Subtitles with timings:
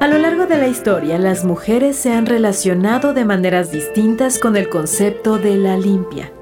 [0.00, 4.56] A lo largo de la historia, las mujeres se han relacionado de maneras distintas con
[4.56, 6.32] el concepto de la limpia.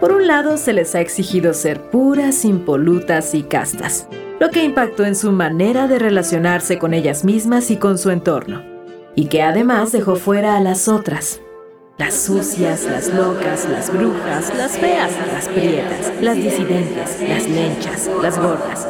[0.00, 4.08] Por un lado, se les ha exigido ser puras, impolutas y castas,
[4.38, 8.62] lo que impactó en su manera de relacionarse con ellas mismas y con su entorno,
[9.14, 11.42] y que además dejó fuera a las otras,
[11.98, 18.38] las sucias, las locas, las brujas, las feas, las prietas, las disidentes, las lenchas, las
[18.38, 18.88] gordas,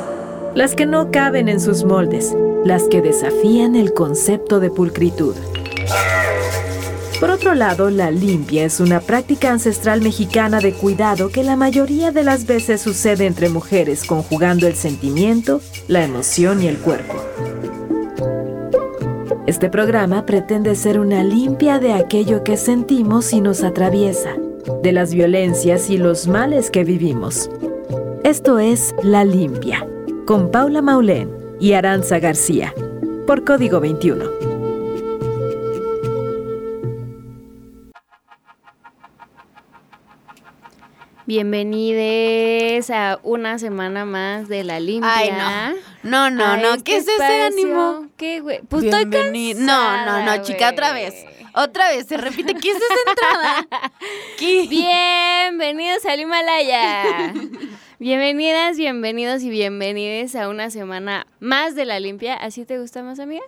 [0.55, 5.35] las que no caben en sus moldes, las que desafían el concepto de pulcritud.
[7.19, 12.13] Por otro lado, la limpia es una práctica ancestral mexicana de cuidado que la mayoría
[12.13, 17.15] de las veces sucede entre mujeres conjugando el sentimiento, la emoción y el cuerpo.
[19.47, 24.37] Este programa pretende ser una limpia de aquello que sentimos y nos atraviesa,
[24.83, 27.51] de las violencias y los males que vivimos.
[28.23, 29.87] Esto es La Limpia,
[30.25, 32.75] con Paula Maulén y Aranza García,
[33.27, 34.25] por Código 21.
[41.27, 45.15] Bienvenidos a una semana más de la limpia.
[45.15, 45.77] Ay, no.
[46.03, 46.83] No, no, no.
[46.83, 48.09] ¿Qué es ese ánimo?
[48.17, 48.63] ¿Qué, güey?
[48.63, 51.15] Pues estoy cansada, No, no, no, chica, otra vez.
[51.55, 52.55] Otra vez, se repite.
[52.55, 53.93] ¿Qué es esa entrada?
[54.39, 54.67] ¿Qué?
[54.69, 57.35] Bienvenidos al Himalaya.
[58.01, 62.35] Bienvenidas, bienvenidos y bienvenides a una semana más de la limpia.
[62.35, 63.43] ¿Así te gusta más, amiga?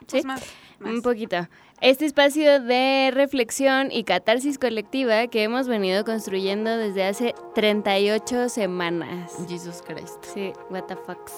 [0.00, 0.20] Sí.
[0.20, 0.54] Pues más.
[0.84, 1.48] Un poquito.
[1.80, 9.32] Este espacio de reflexión y catarsis colectiva que hemos venido construyendo desde hace 38 semanas.
[9.48, 10.22] Jesus Christ.
[10.34, 11.30] Sí, what the fuck.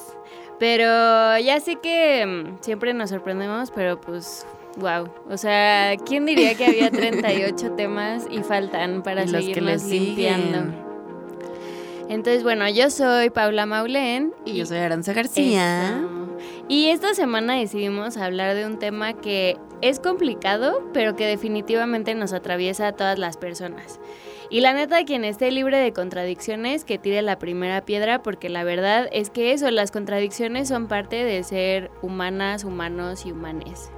[0.58, 4.44] Pero ya sé que mm, siempre nos sorprendemos, pero pues
[4.78, 5.08] wow.
[5.30, 10.58] O sea, ¿quién diría que había 38 temas y faltan para y seguirlos limpiando?
[10.58, 10.87] siguen.
[12.08, 14.32] Entonces, bueno, yo soy Paula Maulén.
[14.44, 15.98] Y yo soy Aranza García.
[15.98, 16.28] Eso.
[16.68, 22.32] Y esta semana decidimos hablar de un tema que es complicado, pero que definitivamente nos
[22.32, 24.00] atraviesa a todas las personas.
[24.50, 28.64] Y la neta, quien esté libre de contradicciones, que tire la primera piedra, porque la
[28.64, 33.90] verdad es que eso, las contradicciones son parte de ser humanas, humanos y humanes.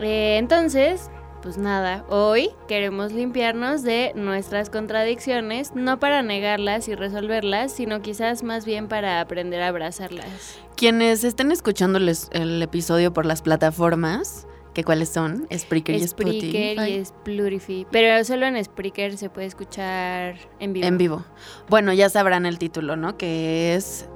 [0.00, 1.10] Eh, entonces,
[1.44, 8.42] pues nada, hoy queremos limpiarnos de nuestras contradicciones, no para negarlas y resolverlas, sino quizás
[8.42, 10.58] más bien para aprender a abrazarlas.
[10.74, 16.92] Quienes estén escuchando el episodio por las plataformas, que cuáles son, Spreaker y Spreaker Spotify.
[16.94, 17.86] y Splurify.
[17.90, 20.86] Pero solo en Spreaker se puede escuchar en vivo.
[20.86, 21.24] En vivo.
[21.68, 23.18] Bueno, ya sabrán el título, ¿no?
[23.18, 24.08] Que es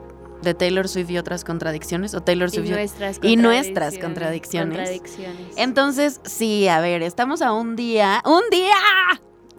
[0.43, 5.03] de Taylor Swift y otras contradicciones, o Taylor Swift y- nuestras, y nuestras contradicciones.
[5.57, 8.75] Entonces, sí, a ver, estamos a un día, un día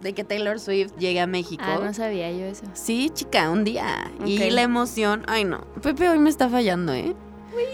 [0.00, 1.62] de que Taylor Swift llegue a México.
[1.66, 2.64] ah, no sabía yo eso.
[2.72, 4.10] Sí, chica, un día.
[4.24, 7.14] Y la emoción, ay no, Pepe hoy me está fallando, ¿eh?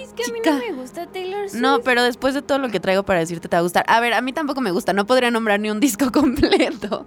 [0.03, 1.61] Es que a mí no me gusta Taylor Swift.
[1.61, 3.85] No, pero después de todo lo que traigo para decirte te va a gustar.
[3.89, 7.07] A ver, a mí tampoco me gusta, no podría nombrar ni un disco completo.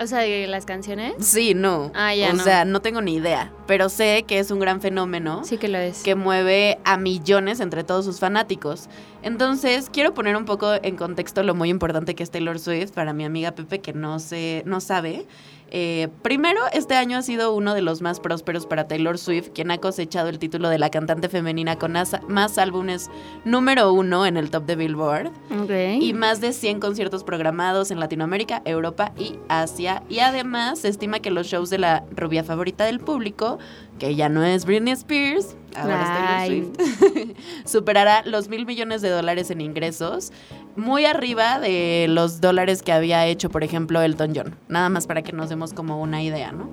[0.00, 1.14] O sea, de las canciones.
[1.20, 1.90] Sí, no.
[1.94, 2.42] Ah, ya o no.
[2.42, 5.42] sea, no tengo ni idea, pero sé que es un gran fenómeno.
[5.44, 6.02] Sí que lo es.
[6.02, 8.88] que mueve a millones entre todos sus fanáticos.
[9.22, 13.12] Entonces, quiero poner un poco en contexto lo muy importante que es Taylor Swift para
[13.12, 15.26] mi amiga Pepe que no se no sabe.
[15.74, 19.70] Eh, primero, este año ha sido uno de los más prósperos para Taylor Swift, quien
[19.70, 21.92] ha cosechado el título de la cantante femenina con
[22.28, 23.10] más álbumes
[23.46, 25.28] número uno en el top de Billboard
[25.62, 25.70] Ok.
[26.02, 30.02] y más de 100 conciertos programados en Latinoamérica, Europa y Asia.
[30.10, 33.58] Y además se estima que los shows de la rubia favorita del público,
[33.98, 36.70] que ya no es Britney Spears, ahora Ay.
[36.70, 40.32] es Taylor Swift, superará los mil millones de dólares en ingresos,
[40.76, 44.56] muy arriba de los dólares que había hecho, por ejemplo, Elton John.
[44.68, 46.70] Nada más para que nos demos como una idea, ¿no?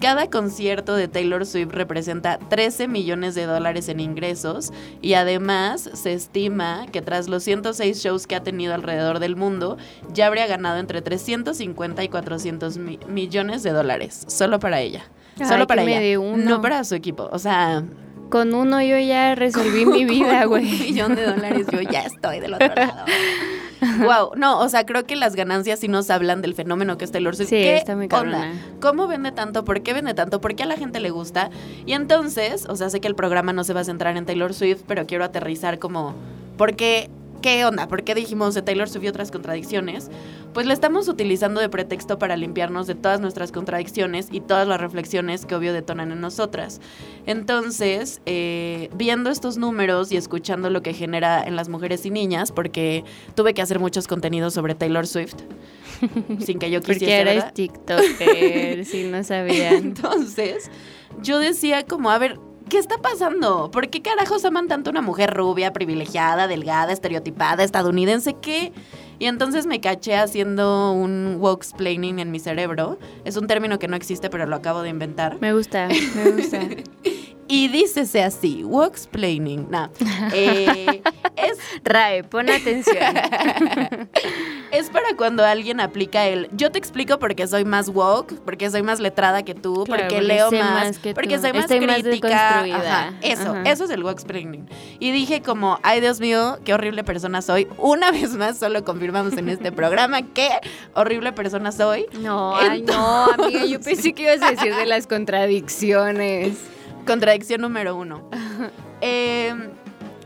[0.00, 6.12] Cada concierto de Taylor Swift representa 13 millones de dólares en ingresos y además se
[6.12, 9.76] estima que tras los 106 shows que ha tenido alrededor del mundo,
[10.12, 15.04] ya habría ganado entre 350 y 400 mi- millones de dólares, solo para ella.
[15.38, 17.28] Ay, Solo para ella, no para su equipo.
[17.30, 17.84] O sea,
[18.32, 20.80] Con uno yo ya resolví mi vida, con un güey.
[20.80, 23.04] millón de dólares yo ya estoy del otro lado.
[23.98, 27.12] wow, no, o sea, creo que las ganancias sí nos hablan del fenómeno que es
[27.12, 27.50] Taylor Swift.
[27.50, 28.50] Sí, ¿Qué está muy onda?
[28.80, 29.66] ¿Cómo vende tanto?
[29.66, 30.40] ¿Por qué vende tanto?
[30.40, 31.50] ¿Por qué a la gente le gusta?
[31.84, 34.54] Y entonces, o sea, sé que el programa no se va a centrar en Taylor
[34.54, 36.14] Swift, pero quiero aterrizar como,
[36.56, 37.10] ¿por qué?
[37.42, 37.86] ¿Qué onda?
[37.86, 40.10] ¿Por qué dijimos de Taylor Swift y otras contradicciones?
[40.52, 44.80] Pues la estamos utilizando de pretexto para limpiarnos de todas nuestras contradicciones y todas las
[44.80, 46.80] reflexiones que obvio detonan en nosotras.
[47.24, 52.52] Entonces, eh, viendo estos números y escuchando lo que genera en las mujeres y niñas,
[52.52, 53.02] porque
[53.34, 55.36] tuve que hacer muchos contenidos sobre Taylor Swift,
[56.40, 57.30] sin que yo Porque quisiera.
[57.30, 57.54] eres ¿verdad?
[57.54, 59.74] TikToker, si no sabían.
[59.76, 60.70] Entonces,
[61.22, 62.38] yo decía como, a ver,
[62.68, 63.70] ¿qué está pasando?
[63.70, 68.34] ¿Por qué carajos aman tanto a una mujer rubia, privilegiada, delgada, estereotipada, estadounidense?
[68.34, 68.72] ¿Qué?
[69.18, 72.98] Y entonces me caché haciendo un explaining en mi cerebro.
[73.24, 75.38] Es un término que no existe, pero lo acabo de inventar.
[75.40, 76.60] Me gusta, me gusta.
[77.48, 79.68] Y dícese así, explaining.
[79.70, 79.90] No.
[80.34, 81.02] Eh,
[81.36, 81.58] es.
[81.84, 82.96] Rae, pon atención.
[84.70, 86.48] es para cuando alguien aplica el.
[86.52, 90.16] Yo te explico porque soy más woke, porque soy más letrada que tú, Claro, porque
[90.16, 91.42] porque leo más, más que porque tú.
[91.42, 92.60] soy más Estoy crítica.
[92.60, 93.62] Ajá, eso, Ajá.
[93.64, 94.66] eso es el explaining.
[95.00, 97.68] Y dije como, ay Dios mío, qué horrible persona soy.
[97.78, 100.48] Una vez más, solo confirmamos en este programa qué
[100.94, 102.06] horrible persona soy.
[102.20, 106.56] No, ay, no, amiga, yo pensé que ibas a decir de las contradicciones.
[107.06, 108.28] Contradicción número uno.
[109.04, 109.52] Eh,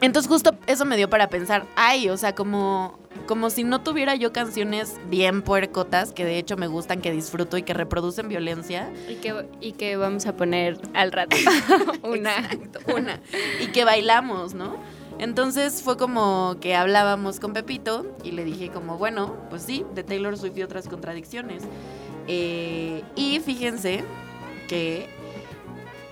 [0.02, 4.14] entonces justo eso me dio para pensar, ay, o sea, como, como si no tuviera
[4.14, 8.93] yo canciones bien puercotas, que de hecho me gustan, que disfruto y que reproducen violencia.
[9.08, 11.37] Y que, y que vamos a poner al rato
[12.02, 12.37] una.
[12.38, 13.20] Exacto, una.
[13.62, 14.76] Y que bailamos, ¿no?
[15.19, 20.05] Entonces fue como que hablábamos con Pepito y le dije como, bueno, pues sí, de
[20.05, 21.62] Taylor Swift y otras contradicciones.
[22.28, 24.05] Eh, y fíjense
[24.69, 25.08] que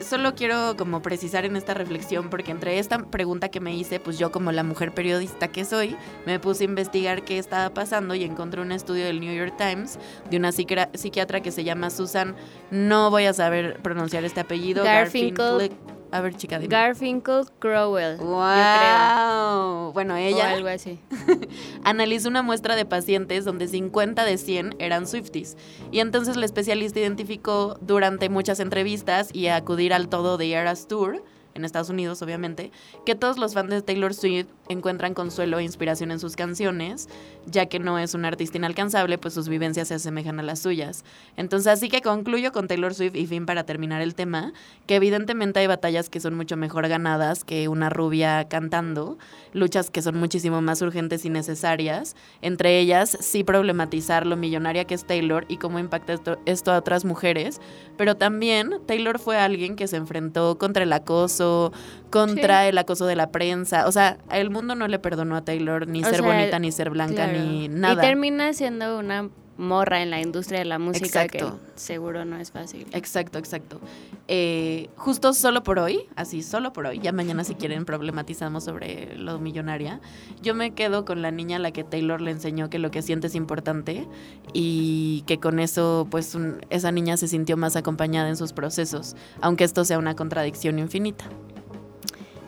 [0.01, 4.19] solo quiero como precisar en esta reflexión porque entre esta pregunta que me hice, pues
[4.19, 5.97] yo como la mujer periodista que soy,
[6.27, 9.99] me puse a investigar qué estaba pasando y encontré un estudio del New York Times
[10.31, 12.35] de una psiquiatra, que se llama Susan,
[12.71, 15.73] no voy a saber pronunciar este apellido, Garfinkel.
[16.15, 16.71] A ver, chica, dime.
[16.71, 18.19] Garfinkel Crowell.
[18.19, 19.93] Yo Wow.
[19.93, 20.15] Bueno.
[20.15, 21.01] O ella algo así.
[21.83, 25.57] analizó una muestra de pacientes donde 50 de 100 eran Swifties.
[25.91, 30.87] Y entonces la especialista identificó durante muchas entrevistas y a acudir al todo de Eras
[30.87, 31.25] Tour,
[31.55, 32.71] en Estados Unidos obviamente,
[33.05, 37.09] que todos los fans de Taylor Swift encuentran consuelo e inspiración en sus canciones,
[37.47, 41.05] ya que no es un artista inalcanzable, pues sus vivencias se asemejan a las suyas.
[41.37, 44.53] Entonces así que concluyo con Taylor Swift y fin para terminar el tema,
[44.87, 49.19] que evidentemente hay batallas que son mucho mejor ganadas que una rubia cantando,
[49.53, 54.95] luchas que son muchísimo más urgentes y necesarias, entre ellas sí problematizar lo millonaria que
[54.95, 57.61] es Taylor y cómo impacta esto, esto a otras mujeres,
[57.97, 61.73] pero también Taylor fue alguien que se enfrentó contra el acoso,
[62.11, 65.87] contra el acoso de la prensa, o sea, el mundo no le perdonó a Taylor
[65.87, 67.39] ni O ser sea, bonita, ni ser blanca, Claro.
[67.41, 68.01] ni Y nada.
[68.01, 71.61] termina siendo una morra en la industria de la música Exacto.
[71.61, 72.89] que seguro no es fácil.
[72.93, 73.81] Exacto, exacto.
[74.27, 79.15] Eh, justo solo por hoy, así solo por hoy, ya mañana si quieren problematizamos sobre
[79.17, 80.01] lo millonaria,
[80.43, 83.01] yo me quedo con la niña a la que Taylor le enseñó que lo que
[83.03, 84.09] siente es importante
[84.53, 89.15] y que con eso pues un- esa niña se sintió más acompañada en sus procesos,
[89.41, 91.27] aunque esto sea una contradicción infinita.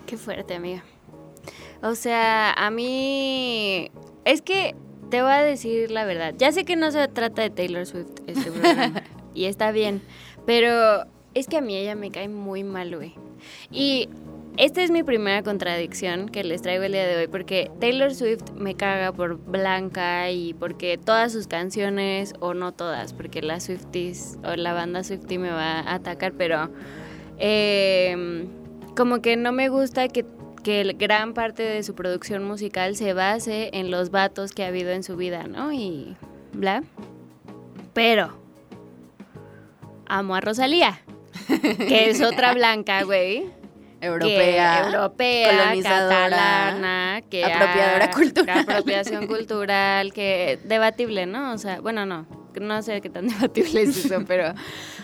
[0.07, 0.83] Qué fuerte, amiga.
[1.83, 3.91] O sea, a mí
[4.25, 4.75] es que
[5.11, 6.35] te voy a decir la verdad.
[6.37, 9.03] Ya sé que no se trata de Taylor Swift este programa
[9.35, 10.03] y está bien,
[10.47, 13.15] pero es que a mí ella me cae muy mal, güey.
[13.71, 14.09] Y
[14.57, 18.53] esta es mi primera contradicción que les traigo el día de hoy, porque Taylor Swift
[18.55, 24.39] me caga por blanca y porque todas sus canciones, o no todas, porque la Swifties
[24.45, 26.71] o la banda Swiftie me va a atacar, pero
[27.39, 28.47] eh,
[28.97, 30.25] como que no me gusta que,
[30.67, 34.67] que el- gran parte de su producción musical se base en los vatos que ha
[34.67, 35.73] habido en su vida, ¿no?
[35.73, 36.17] Y
[36.53, 36.83] bla.
[37.95, 38.37] Pero
[40.07, 41.01] amo a Rosalía,
[41.79, 43.45] que es otra blanca, güey.
[44.01, 48.59] que- Europea, colonizadora, catalana, que apropiadora cultural.
[48.59, 51.53] apropiación cultural, que debatible, ¿no?
[51.53, 52.27] O sea, bueno, no,
[52.61, 54.55] no sé qué tan debatible es eso, pero,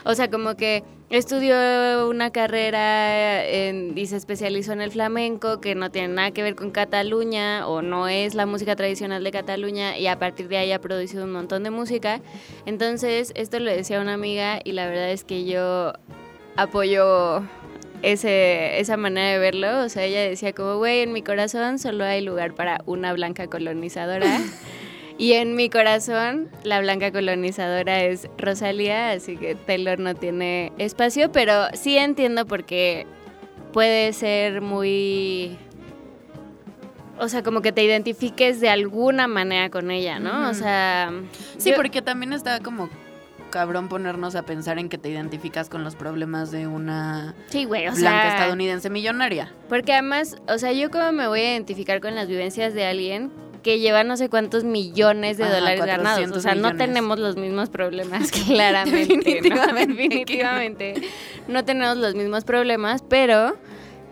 [0.04, 5.90] o sea, como que estudió una carrera y se especializó en el flamenco, que no
[5.90, 10.06] tiene nada que ver con Cataluña o no es la música tradicional de Cataluña y
[10.06, 12.20] a partir de ahí ha producido un montón de música.
[12.66, 15.92] Entonces, esto lo decía una amiga y la verdad es que yo
[16.56, 17.42] apoyo
[18.02, 19.80] ese, esa manera de verlo.
[19.80, 23.46] O sea, ella decía como, güey, en mi corazón solo hay lugar para una blanca
[23.48, 24.40] colonizadora.
[25.18, 31.30] y en mi corazón la blanca colonizadora es Rosalía, así que Taylor no tiene espacio,
[31.32, 33.06] pero sí entiendo porque
[33.72, 35.56] puede ser muy...
[37.18, 40.48] O sea, como que te identifiques de alguna manera con ella, ¿no?
[40.48, 41.12] O sea...
[41.58, 42.88] Sí, yo- porque también está como
[43.50, 47.86] cabrón ponernos a pensar en que te identificas con los problemas de una Sí, güey,
[47.86, 48.32] o blanca sea...
[48.34, 49.52] estadounidense millonaria.
[49.68, 53.30] Porque además, o sea, yo como me voy a identificar con las vivencias de alguien
[53.62, 56.18] que lleva no sé cuántos millones de Ajá, dólares ganados.
[56.18, 59.06] O 400 sea, no tenemos los mismos problemas, claramente.
[59.08, 59.22] ¿no?
[59.22, 59.94] Definitivamente.
[60.02, 60.94] Definitivamente.
[61.48, 63.56] No tenemos los mismos problemas, pero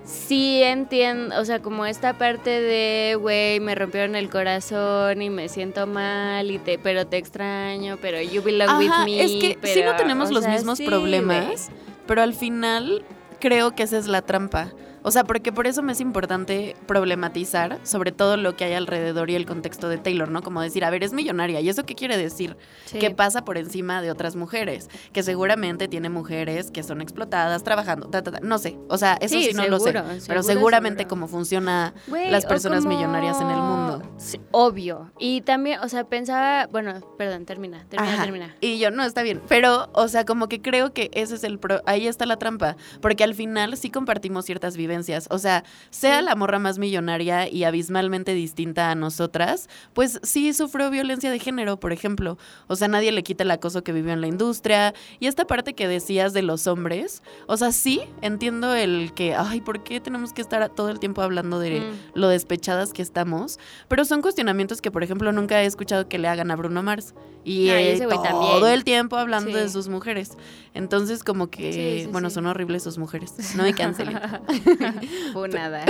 [0.04, 5.48] sí entiendo, o sea, como esta parte de, güey, me rompieron el corazón y me
[5.48, 9.22] siento mal, y te, pero te extraño, pero you belong with Ajá, me.
[9.22, 11.70] es que sí pero, no tenemos los sea, mismos sí, problemas,
[12.06, 13.04] pero al final
[13.38, 14.72] creo que esa es la trampa.
[15.02, 19.30] O sea, porque por eso me es importante problematizar sobre todo lo que hay alrededor
[19.30, 20.42] y el contexto de Taylor, ¿no?
[20.42, 21.60] Como decir, a ver, es millonaria.
[21.60, 22.56] ¿Y eso qué quiere decir?
[22.84, 22.98] Sí.
[22.98, 24.88] Que pasa por encima de otras mujeres.
[25.12, 28.08] Que seguramente tiene mujeres que son explotadas trabajando.
[28.08, 28.40] ta, ta, ta.
[28.40, 28.76] No sé.
[28.88, 29.92] O sea, eso sí, Sí, no lo sé.
[29.92, 31.08] seguro, Pero seguro, seguramente seguro.
[31.08, 34.02] cómo funciona Güey, las personas como- millonarias en el mundo.
[34.18, 35.10] Sí, obvio.
[35.18, 38.22] Y también, o sea, pensaba, bueno, perdón, termina, termina, Ajá.
[38.24, 38.54] termina.
[38.60, 39.40] Y yo, no, está bien.
[39.48, 42.76] Pero, o sea, como que creo que ese es el pro- ahí está la trampa.
[43.00, 44.89] Porque al final sí compartimos ciertas vivencias.
[45.30, 46.24] O sea, sea Sí.
[46.24, 51.78] la morra más millonaria y abismalmente distinta a nosotras, pues sí sufrió violencia de género,
[51.80, 52.38] por ejemplo.
[52.66, 54.94] O sea, nadie le quita el acoso que vivió en la industria.
[55.18, 59.60] Y esta parte que decías de los hombres, o sea, sí entiendo el que, ay,
[59.60, 62.18] ¿por qué tenemos que estar todo el tiempo hablando de Mm.
[62.18, 63.58] lo despechadas que estamos?
[63.88, 67.14] Pero son cuestionamientos que, por ejemplo, nunca he escuchado que le hagan a Bruno Mars.
[67.42, 68.72] Y eh, güey todo también.
[68.74, 69.56] el tiempo hablando Sí.
[69.56, 70.32] de sus mujeres.
[70.74, 73.32] Entonces, como que, Sí, sí, bueno, son horribles sus mujeres.
[73.56, 74.20] No me cancelen.
[75.32, 75.84] Fue nada.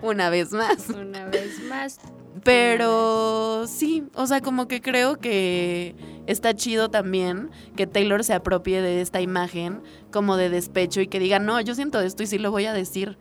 [0.00, 0.88] Una vez más.
[0.90, 1.98] Una vez más.
[2.44, 5.94] Pero sí, o sea, como que creo que
[6.26, 11.20] está chido también que Taylor se apropie de esta imagen como de despecho y que
[11.20, 13.16] diga, no, yo siento esto y sí lo voy a decir.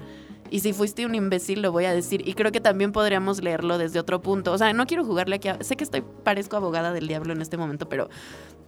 [0.50, 2.28] Y si fuiste un imbécil, lo voy a decir.
[2.28, 4.52] Y creo que también podríamos leerlo desde otro punto.
[4.52, 5.48] O sea, no quiero jugarle aquí.
[5.48, 8.10] a- sé que estoy, parezco abogada del diablo en este momento, pero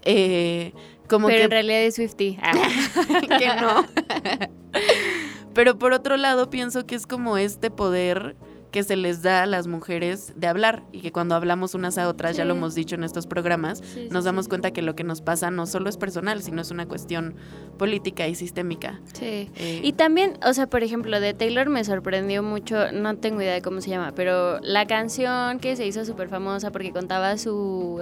[0.04, 0.74] eh,
[1.10, 2.38] como Pero que en realidad es Swifty.
[2.42, 2.54] Ah.
[3.38, 3.86] que no.
[5.54, 8.36] Pero por otro lado, pienso que es como este poder
[8.72, 12.10] que se les da a las mujeres de hablar y que cuando hablamos unas a
[12.10, 14.96] otras, ya lo hemos dicho en estos programas, Sí, sí, nos damos cuenta que lo
[14.96, 17.36] que nos pasa no solo es personal, sino es una cuestión
[17.78, 19.00] política y sistémica.
[19.14, 19.52] Sí.
[19.58, 23.54] Eh, Y también, o sea, por ejemplo, de Taylor me sorprendió mucho, no tengo idea
[23.54, 28.02] de cómo se llama, pero la canción que se hizo súper famosa porque contaba su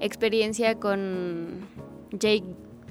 [0.00, 1.60] experiencia con
[2.10, 2.44] Jake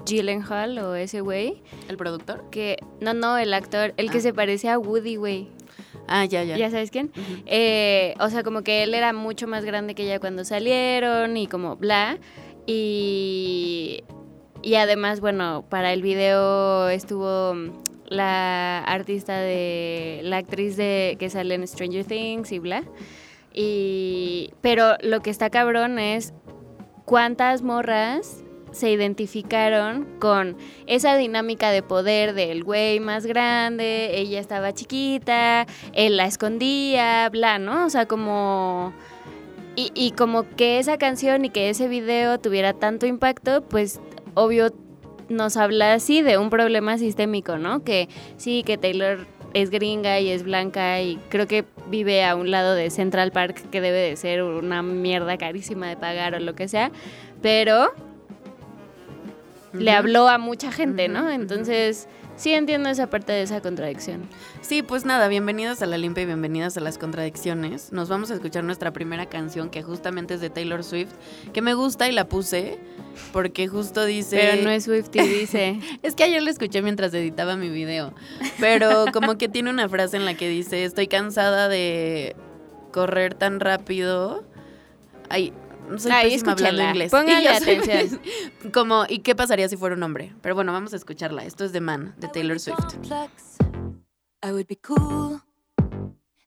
[0.08, 2.44] Gyllenhaal o ese güey, ¿El productor?
[2.50, 4.22] que, no, no, el actor, el que Ah.
[4.22, 5.48] se parece a Woody, güey,
[6.06, 6.56] Ah, ya, ya.
[6.56, 7.12] ¿ya sabes quién?
[7.46, 11.46] Eh, o sea, como que él era mucho más grande que ella cuando salieron y
[11.46, 12.18] como bla.
[12.66, 14.04] Y,
[14.62, 17.54] y además, bueno, para el video estuvo
[18.06, 22.84] la artista de, la actriz de que sale en Stranger Things y bla.
[23.52, 26.32] Y, pero lo que está cabrón es
[27.04, 30.56] cuántas morras se identificaron con
[30.86, 37.58] esa dinámica de poder del güey más grande, ella estaba chiquita, él la escondía, bla,
[37.58, 37.86] ¿no?
[37.86, 38.92] O sea, como...
[39.76, 44.00] Y, y como que esa canción y que ese video tuviera tanto impacto, pues
[44.34, 44.72] obvio
[45.28, 47.84] nos habla así de un problema sistémico, ¿no?
[47.84, 52.50] Que sí, que Taylor es gringa y es blanca y creo que vive a un
[52.50, 56.54] lado de Central Park que debe de ser una mierda carísima de pagar o lo
[56.54, 56.90] que sea,
[57.40, 57.92] pero
[59.78, 61.30] le habló a mucha gente, ¿no?
[61.30, 64.28] Entonces, sí entiendo esa parte de esa contradicción.
[64.60, 67.92] Sí, pues nada, bienvenidos a La Limpia y bienvenidas a Las Contradicciones.
[67.92, 71.12] Nos vamos a escuchar nuestra primera canción que justamente es de Taylor Swift,
[71.52, 72.78] que me gusta y la puse
[73.32, 74.36] porque justo dice...
[74.36, 75.80] Pero no es Swifty, dice.
[76.02, 78.14] Es que ayer la escuché mientras editaba mi video,
[78.60, 82.36] pero como que tiene una frase en la que dice, estoy cansada de
[82.92, 84.44] correr tan rápido.
[85.28, 85.52] Ay,
[85.96, 87.10] soy Ay, pésima hablando inglés.
[87.10, 88.20] soy atención.
[88.72, 90.34] Como, ¿y qué pasaría si fuera un hombre?
[90.42, 91.44] Pero bueno, vamos a escucharla.
[91.44, 92.94] Esto es de Man, de Taylor Swift.
[94.42, 95.40] I would be cool.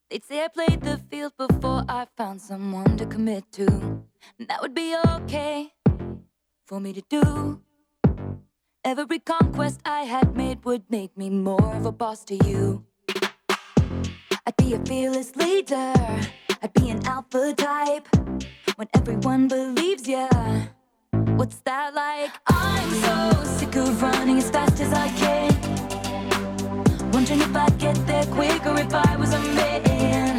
[0.09, 3.65] They'd say I played the field before I found someone to commit to.
[4.39, 5.71] And that would be okay
[6.65, 7.61] for me to do.
[8.83, 12.83] Every conquest I had made would make me more of a boss to you.
[14.45, 15.93] I'd be a fearless leader.
[16.63, 18.07] I'd be an alpha type.
[18.75, 20.29] When everyone believes ya.
[21.35, 22.29] What's that like?
[22.45, 25.49] I'm so sick of running as fast as I can.
[27.11, 30.37] Wondering if I'd get there quicker if I was a man.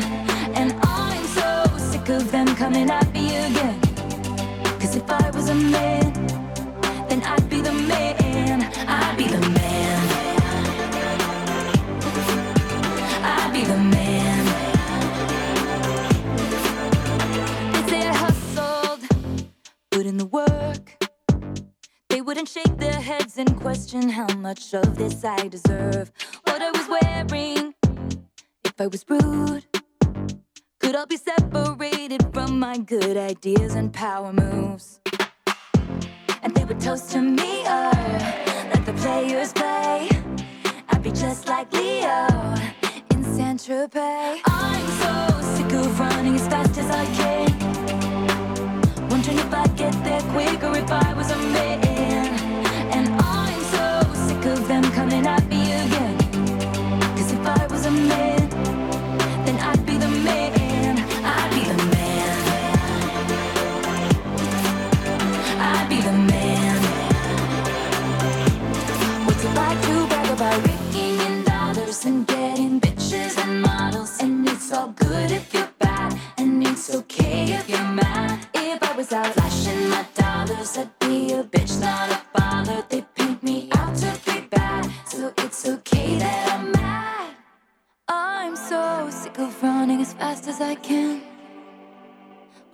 [0.55, 3.81] And I'm so sick of them coming at me again.
[4.79, 6.13] Cause if I was a man,
[7.09, 8.63] then I'd be the man.
[8.87, 9.99] I'd be the man.
[13.25, 14.22] I'd be the man.
[20.03, 20.99] Put in the work.
[22.09, 26.11] They wouldn't shake their heads and question how much of this I deserve.
[26.45, 27.75] What I was wearing,
[28.65, 29.65] if I was rude,
[30.81, 34.99] could all be separated from my good ideas and power moves.
[36.43, 37.93] And they would toast to me, oh,
[38.75, 40.09] let the players play.
[40.89, 42.27] I'd be just like Leo
[43.13, 44.41] in Saint Tropez.
[44.47, 45.15] I'm so
[45.55, 48.62] sick of running as fast as I can.
[49.25, 52.35] Wondering if I'd get there quicker if I was a man.
[52.91, 56.19] And I'm so sick of them coming at me again.
[57.17, 58.51] Cause if I was a man,
[59.45, 60.99] then I'd be the man.
[61.23, 62.37] I'd be the man.
[65.71, 66.83] I'd be the man.
[69.25, 74.19] What's it like to brag about raking in dollars and getting bitches and models?
[74.21, 75.62] And it's all good if you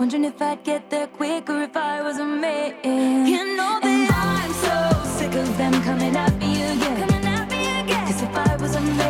[0.08, 3.26] Wondering if I'd get there quicker if I was a man.
[3.26, 7.06] You know that and I'm so sick of them coming at me again.
[7.06, 8.06] Coming at me again.
[8.06, 9.07] Cause if I was a man,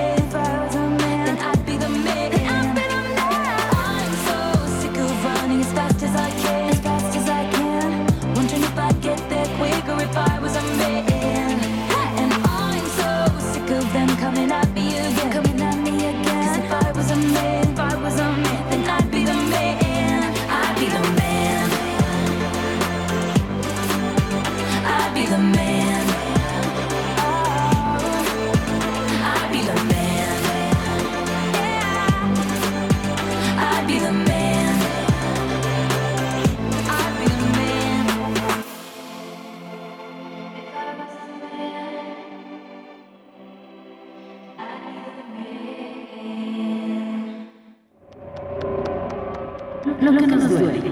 [50.20, 50.88] Lo que nos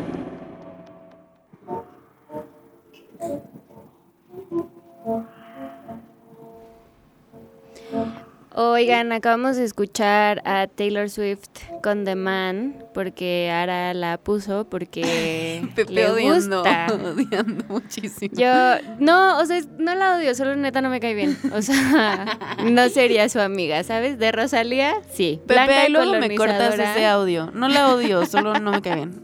[8.77, 11.49] Oigan, acabamos de escuchar a Taylor Swift
[11.83, 16.87] con The Man porque Ara la puso porque Pepe le odiando, gusta.
[16.93, 18.35] odiando muchísimo.
[18.37, 18.53] Yo,
[18.99, 21.39] no, o sea, no la odio, solo neta no me cae bien.
[21.55, 22.39] O sea,
[22.71, 24.19] no sería su amiga, ¿sabes?
[24.19, 25.41] De Rosalía, sí.
[25.47, 27.51] Pepe, Blanca ahí luego me cortas ese audio.
[27.55, 29.23] No la odio, solo no me cae bien.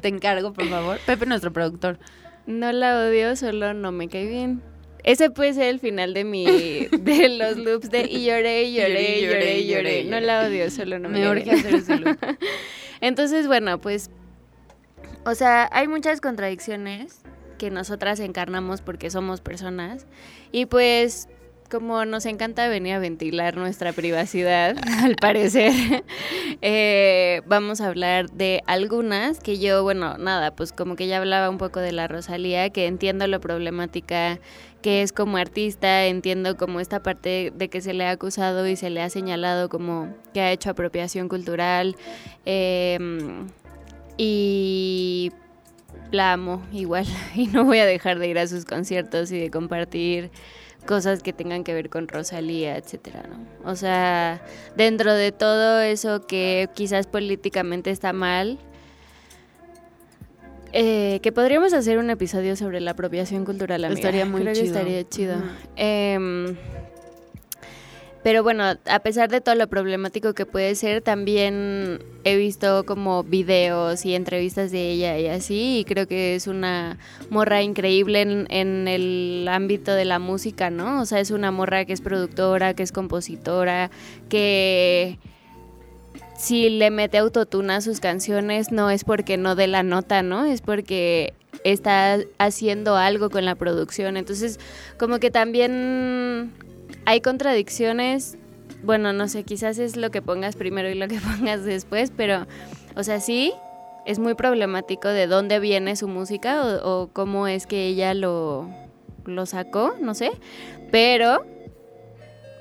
[0.00, 0.98] Te encargo, por favor.
[1.06, 2.00] Pepe, nuestro productor.
[2.46, 4.71] No la odio, solo no me cae bien.
[5.04, 6.44] Ese puede ser el final de mi
[6.90, 10.04] de los loops de y lloré, y lloré, y lloré, y lloré.
[10.04, 12.18] No la odio, solo no me, Me urge hacer ese loop.
[13.00, 14.10] Entonces, bueno, pues
[15.24, 17.20] o sea, hay muchas contradicciones
[17.58, 20.06] que nosotras encarnamos porque somos personas
[20.50, 21.28] y pues
[21.72, 25.72] como nos encanta venir a ventilar nuestra privacidad, al parecer,
[26.60, 31.48] eh, vamos a hablar de algunas que yo, bueno, nada, pues como que ya hablaba
[31.48, 34.38] un poco de la Rosalía, que entiendo lo problemática
[34.82, 38.76] que es como artista, entiendo como esta parte de que se le ha acusado y
[38.76, 41.96] se le ha señalado como que ha hecho apropiación cultural
[42.44, 42.98] eh,
[44.18, 45.32] y
[46.10, 49.50] la amo igual y no voy a dejar de ir a sus conciertos y de
[49.50, 50.30] compartir
[50.86, 53.70] cosas que tengan que ver con Rosalía, etcétera, ¿no?
[53.70, 54.42] O sea,
[54.76, 58.58] dentro de todo eso que quizás políticamente está mal,
[60.72, 63.98] eh, que podríamos hacer un episodio sobre la apropiación cultural, amiga.
[63.98, 64.64] Estaría muy Creo chido.
[64.64, 65.36] que estaría chido.
[68.22, 73.24] Pero bueno, a pesar de todo lo problemático que puede ser, también he visto como
[73.24, 76.98] videos y entrevistas de ella y así, y creo que es una
[77.30, 81.00] morra increíble en, en el ámbito de la música, ¿no?
[81.00, 83.90] O sea, es una morra que es productora, que es compositora,
[84.28, 85.18] que
[86.42, 90.44] si le mete autotune a sus canciones no es porque no dé la nota, ¿no?
[90.44, 94.16] Es porque está haciendo algo con la producción.
[94.16, 94.58] Entonces,
[94.98, 96.52] como que también
[97.04, 98.36] hay contradicciones.
[98.82, 102.46] Bueno, no sé, quizás es lo que pongas primero y lo que pongas después, pero,
[102.96, 103.52] o sea, sí,
[104.06, 108.68] es muy problemático de dónde viene su música o, o cómo es que ella lo,
[109.24, 110.32] lo sacó, no sé,
[110.90, 111.44] pero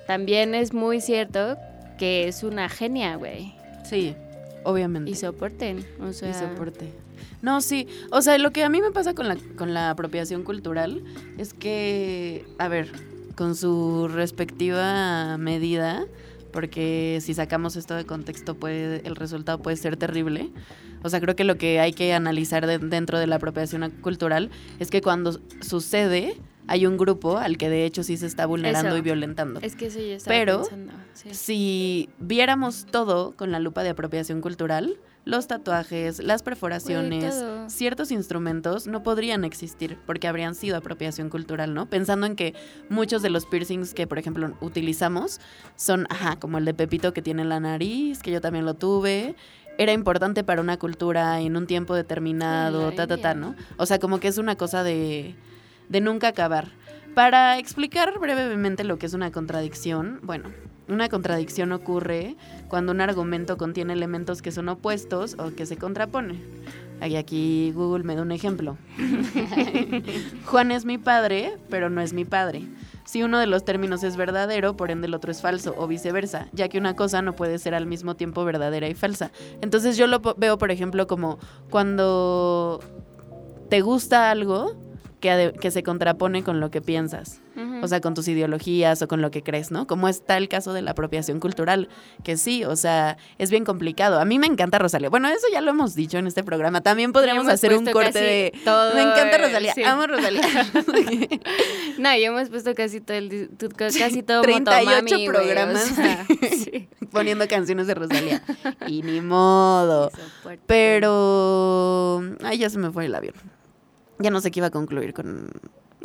[0.07, 1.57] también es muy cierto
[1.97, 3.53] que es una genia, güey.
[3.83, 4.15] Sí,
[4.63, 5.11] obviamente.
[5.11, 6.29] Y soporten, o sea...
[6.29, 6.91] Y soporte.
[7.41, 7.87] No, sí.
[8.11, 11.03] O sea, lo que a mí me pasa con la, con la apropiación cultural
[11.37, 12.91] es que, a ver,
[13.35, 16.05] con su respectiva medida,
[16.51, 20.49] porque si sacamos esto de contexto, puede, el resultado puede ser terrible.
[21.03, 24.49] O sea, creo que lo que hay que analizar de- dentro de la apropiación cultural
[24.79, 28.89] es que cuando sucede, hay un grupo al que de hecho sí se está vulnerando
[28.89, 28.97] Eso.
[28.97, 29.59] y violentando.
[29.61, 30.93] Es que eso Pero, pensando.
[31.13, 31.29] sí.
[31.33, 38.87] Si viéramos todo con la lupa de apropiación cultural, los tatuajes, las perforaciones, ciertos instrumentos
[38.87, 41.87] no podrían existir porque habrían sido apropiación cultural, ¿no?
[41.87, 42.55] Pensando en que
[42.89, 45.39] muchos de los piercings que, por ejemplo, utilizamos
[45.75, 48.73] son, ajá, como el de Pepito que tiene en la nariz, que yo también lo
[48.73, 49.35] tuve.
[49.77, 53.33] Era importante para una cultura en un tiempo determinado, ta, ta, ta.
[53.35, 53.55] ¿no?
[53.77, 55.35] O sea, como que es una cosa de,
[55.87, 56.69] de nunca acabar.
[57.15, 60.49] Para explicar brevemente lo que es una contradicción, bueno,
[60.87, 62.35] una contradicción ocurre
[62.67, 66.39] cuando un argumento contiene elementos que son opuestos o que se contraponen.
[67.05, 68.77] Y aquí Google me da un ejemplo.
[70.45, 72.63] Juan es mi padre, pero no es mi padre.
[73.05, 76.47] Si uno de los términos es verdadero, por ende el otro es falso, o viceversa,
[76.53, 79.31] ya que una cosa no puede ser al mismo tiempo verdadera y falsa.
[79.61, 82.79] Entonces yo lo veo, por ejemplo, como cuando
[83.69, 84.75] te gusta algo
[85.21, 87.41] que, se contrapone con lo que piensas.
[87.83, 89.85] O sea, con tus ideologías o con lo que crees, ¿no?
[89.85, 91.89] Como está el caso de la apropiación cultural,
[92.23, 94.19] que sí, o sea, es bien complicado.
[94.19, 95.09] A mí me encanta Rosalía.
[95.09, 96.81] Bueno, eso ya lo hemos dicho en este programa.
[96.81, 98.53] También podríamos hemos hacer un corte de...
[98.63, 99.83] todo me encanta Rosalía, sí.
[99.83, 100.41] amo Rosalía.
[101.97, 105.83] No, ya hemos puesto casi todo el casi todo 38 Motomami, güey, o programas.
[105.83, 106.87] sea, sí.
[107.11, 108.41] Poniendo canciones de Rosalía.
[108.87, 110.11] Y ni modo.
[110.65, 112.23] Pero...
[112.43, 113.35] Ay, ya se me fue el avión.
[114.21, 115.49] Ya no sé qué iba a concluir con...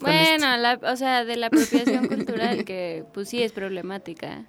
[0.00, 4.44] Bueno, la- o sea, de la apropiación cultural, que pues sí es problemática.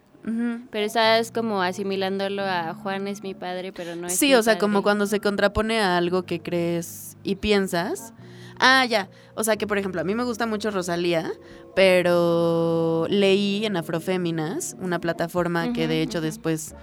[0.71, 4.43] Pero estás como asimilándolo a Juan es mi padre, pero no es Sí, mi o
[4.43, 4.59] sea, padre.
[4.59, 8.13] como cuando se contrapone a algo que crees y piensas.
[8.59, 9.07] Ah, ya.
[9.35, 11.31] O sea, que por ejemplo, a mí me gusta mucho Rosalía,
[11.75, 16.75] pero leí en Afroféminas, una plataforma que de hecho después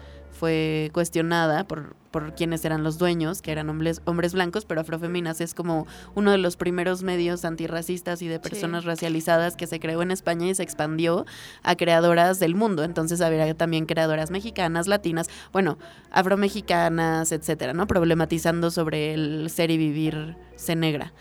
[0.44, 5.40] fue cuestionada por, por quienes eran los dueños, que eran hombres, hombres blancos, pero Afroféminas
[5.40, 10.02] es como uno de los primeros medios antirracistas y de personas racializadas que se creó
[10.02, 11.24] en España y se expandió
[11.62, 12.84] a creadoras del mundo.
[12.84, 15.78] Entonces había también creadoras mexicanas, latinas, bueno,
[16.10, 17.86] afromexicanas, etcétera, ¿no?
[17.86, 21.14] Problematizando sobre el ser y vivirse negra.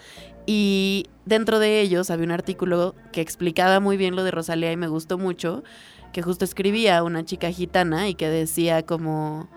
[0.45, 4.75] Y dentro de ellos había un artículo que explicaba muy bien lo de Rosalía y
[4.75, 5.63] me gustó mucho,
[6.13, 9.49] que justo escribía una chica gitana y que decía como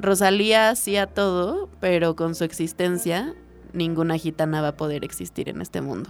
[0.00, 3.34] Rosalía hacía todo, pero con su existencia
[3.74, 6.08] ninguna gitana va a poder existir en este mundo.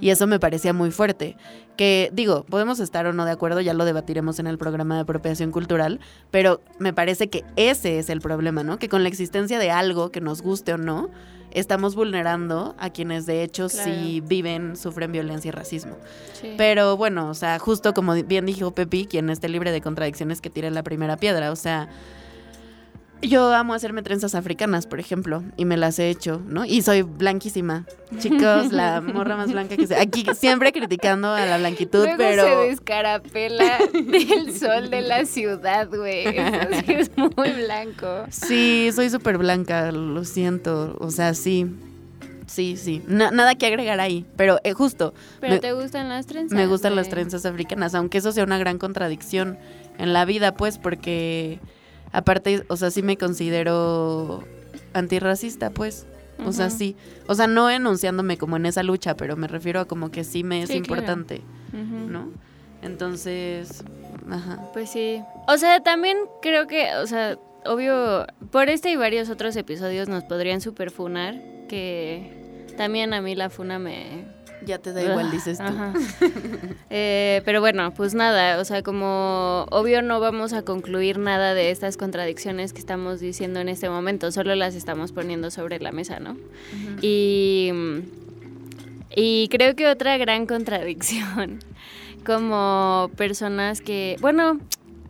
[0.00, 1.36] Y eso me parecía muy fuerte.
[1.76, 5.02] Que digo, podemos estar o no de acuerdo, ya lo debatiremos en el programa de
[5.02, 8.78] apropiación cultural, pero me parece que ese es el problema, ¿no?
[8.78, 11.10] Que con la existencia de algo que nos guste o no,
[11.54, 15.96] estamos vulnerando a quienes de hecho sí viven, sufren violencia y racismo.
[16.40, 16.54] Sí.
[16.56, 20.50] Pero bueno, o sea, justo como bien dijo Pepi, quien esté libre de contradicciones que
[20.50, 21.88] tire la primera piedra, o sea,
[23.28, 26.64] yo amo hacerme trenzas africanas, por ejemplo, y me las he hecho, ¿no?
[26.64, 27.86] Y soy blanquísima.
[28.18, 30.00] Chicos, la morra más blanca que sea.
[30.00, 35.88] Aquí siempre criticando a la blanquitud, Luego pero se descarapela del sol de la ciudad,
[35.88, 36.26] güey.
[36.28, 38.06] Eso sí es muy blanco.
[38.30, 40.96] sí, soy súper blanca, lo siento.
[41.00, 41.66] O sea, sí.
[42.46, 43.02] Sí, sí.
[43.08, 45.14] Na- nada que agregar ahí, pero eh, justo.
[45.40, 46.54] Pero me- te gustan las trenzas.
[46.56, 49.58] Me gustan las trenzas africanas, aunque eso sea una gran contradicción
[49.98, 51.58] en la vida, pues, porque
[52.14, 54.44] aparte, o sea, sí me considero
[54.94, 56.06] antirracista, pues.
[56.44, 56.96] O sea, sí.
[57.28, 60.42] O sea, no enunciándome como en esa lucha, pero me refiero a como que sí
[60.42, 61.02] me es Sí, claro.
[61.02, 61.42] importante.
[61.72, 62.30] ¿no?
[62.82, 63.84] Entonces,
[64.30, 64.70] ajá.
[64.72, 65.22] Pues sí.
[65.48, 70.24] O sea, también creo que, o sea, obvio, por este y varios otros episodios nos
[70.24, 74.26] podrían superfunar, que también a mí la funa me...
[74.66, 75.64] Ya te da igual, dices tú.
[76.90, 81.70] Eh, pero bueno, pues nada, o sea, como obvio no vamos a concluir nada de
[81.70, 86.20] estas contradicciones que estamos diciendo en este momento, solo las estamos poniendo sobre la mesa,
[86.20, 86.36] ¿no?
[87.02, 87.70] Y,
[89.14, 91.60] y creo que otra gran contradicción,
[92.26, 94.60] como personas que, bueno,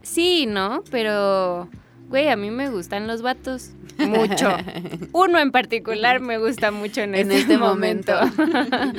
[0.02, 0.82] sí, ¿no?
[0.90, 1.68] Pero,
[2.08, 3.70] güey, a mí me gustan los vatos.
[3.98, 4.48] Mucho.
[5.12, 8.12] Uno en particular me gusta mucho en, En este, este momento.
[8.36, 8.98] momento.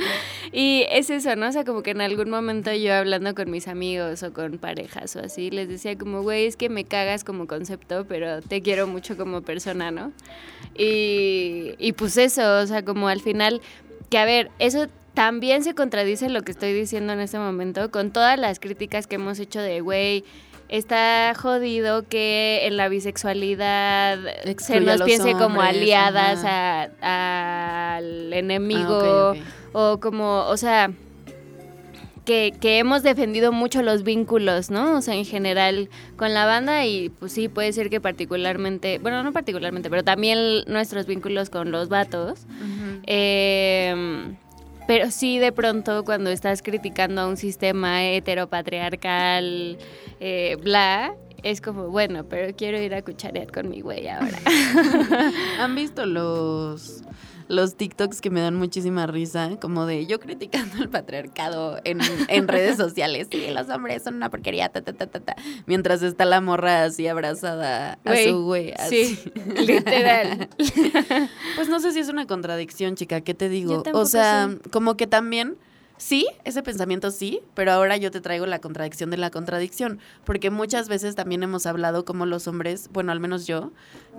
[0.52, 1.48] y es eso, ¿no?
[1.48, 5.16] O sea, como que en algún momento yo hablando con mis amigos o con parejas
[5.16, 8.86] o así, les decía como, güey, es que me cagas como concepto, pero te quiero
[8.86, 10.12] mucho como persona, ¿no?
[10.76, 13.60] Y, y pues eso, o sea, como al final,
[14.10, 18.12] que a ver, eso también se contradice lo que estoy diciendo en este momento con
[18.12, 20.24] todas las críticas que hemos hecho de, güey,
[20.68, 29.34] está jodido que en la bisexualidad se Excluye nos piense como aliadas a- al enemigo
[29.34, 29.34] Ah,
[29.72, 30.90] o como, o sea,
[32.24, 34.96] que, que hemos defendido mucho los vínculos, ¿no?
[34.98, 39.22] O sea, en general con la banda y pues sí, puede ser que particularmente, bueno,
[39.22, 42.40] no particularmente, pero también nuestros vínculos con los vatos.
[42.46, 43.00] Ujú.
[43.06, 44.34] Eh,
[44.86, 49.78] pero sí, de pronto, cuando estás criticando a un sistema heteropatriarcal,
[50.20, 54.38] eh, bla, es como, bueno, pero quiero ir a cucharear con mi güey ahora.
[55.60, 57.02] ¿Han visto los
[57.48, 59.50] los TikToks que me dan muchísima risa?
[59.60, 63.28] Como de yo criticando el patriarcado en, en redes sociales.
[63.30, 65.36] Sí, los hombres son una porquería, ta, ta, ta, ta, ta.
[65.66, 68.74] Mientras está la morra así abrazada a su güey.
[68.88, 69.18] Sí,
[69.66, 70.48] literal.
[71.56, 73.82] Pues no sé si es una contradicción, chica, ¿qué te digo?
[73.92, 75.56] O sea, como que también,
[75.98, 80.50] sí, ese pensamiento sí, pero ahora yo te traigo la contradicción de la contradicción, porque
[80.50, 83.72] muchas veces también hemos hablado como los hombres, bueno, al menos yo,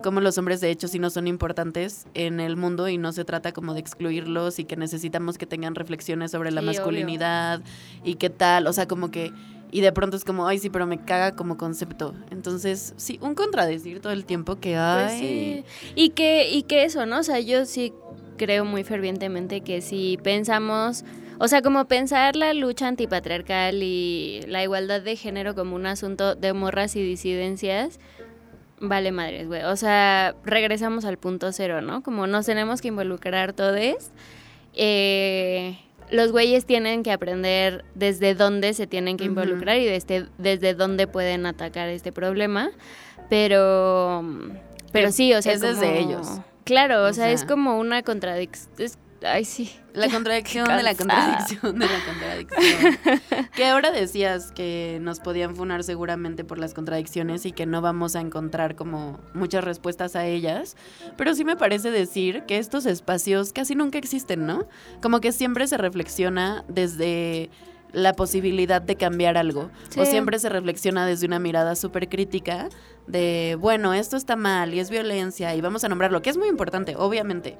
[0.03, 3.25] como los hombres de hecho sí no son importantes en el mundo y no se
[3.25, 6.79] trata como de excluirlos y que necesitamos que tengan reflexiones sobre la Sí, obvio.
[6.79, 7.61] masculinidad
[8.03, 9.31] y qué tal, o sea, como que...
[9.69, 12.13] Y de pronto es como, ay, sí, pero me caga como concepto.
[12.31, 15.07] Entonces, sí, un contradecir todo el tiempo que hay.
[15.07, 15.63] Pues sí.
[15.93, 17.19] Y que, y que eso, ¿no?
[17.19, 17.91] O sea, yo sí
[18.37, 21.03] creo muy fervientemente que si pensamos,
[21.39, 26.35] O sea, como pensar la lucha antipatriarcal y la igualdad de género como un asunto
[26.35, 27.99] de morras y disidencias,
[28.79, 29.63] vale madres, güey.
[29.63, 32.01] O sea, regresamos al punto cero, ¿no?
[32.01, 34.11] Como nos tenemos que involucrar todos.
[34.73, 40.73] Eh, los güeyes tienen que aprender desde dónde se tienen que involucrar y desde, desde
[40.73, 42.71] dónde pueden atacar este problema.
[43.29, 44.23] Pero,
[44.91, 46.27] pero sí, o sea, es desde ellos.
[46.63, 48.89] Claro, o, O sea, es como una contradicción.
[49.23, 49.71] Ay, sí.
[49.93, 53.49] La contradicción de la contradicción de la contradicción.
[53.55, 58.15] que ahora decías que nos podían funar seguramente por las contradicciones y que no vamos
[58.15, 60.77] a encontrar como muchas respuestas a ellas.
[61.17, 64.67] Pero sí me parece decir que estos espacios casi nunca existen, ¿no?
[65.01, 67.49] Como que siempre se reflexiona desde
[67.91, 69.71] la posibilidad de cambiar algo.
[69.97, 72.69] O siempre se reflexiona desde una mirada súper crítica
[73.07, 76.49] de, bueno, esto está mal y es violencia y vamos a nombrarlo, que es muy
[76.49, 77.57] importante, obviamente.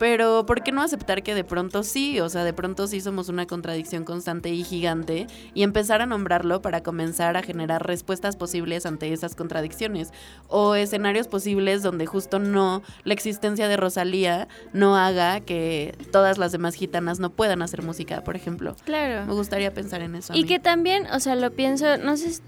[0.00, 2.20] Pero ¿por qué no aceptar que de pronto sí?
[2.20, 6.62] O sea, de pronto sí somos una contradicción constante y gigante y empezar a nombrarlo
[6.62, 10.10] para comenzar a generar respuestas posibles ante esas contradicciones
[10.48, 16.50] o escenarios posibles donde justo no la existencia de Rosalía no haga que todas las
[16.50, 18.74] demás gitanas no puedan hacer música, por ejemplo.
[18.78, 19.26] Me Claro.
[19.34, 20.32] gustaría pensar en eso.
[20.34, 22.40] Y que también, o sea, lo pienso, no sé,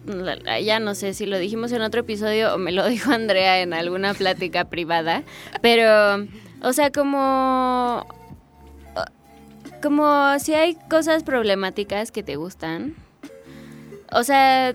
[0.64, 3.74] ya no sé si lo dijimos en otro episodio o me lo dijo Andrea en
[3.74, 5.22] alguna plática privada,
[5.60, 6.26] pero,
[6.62, 8.06] o sea, como,
[9.82, 12.94] como si hay cosas problemáticas que te gustan,
[14.12, 14.74] o sea,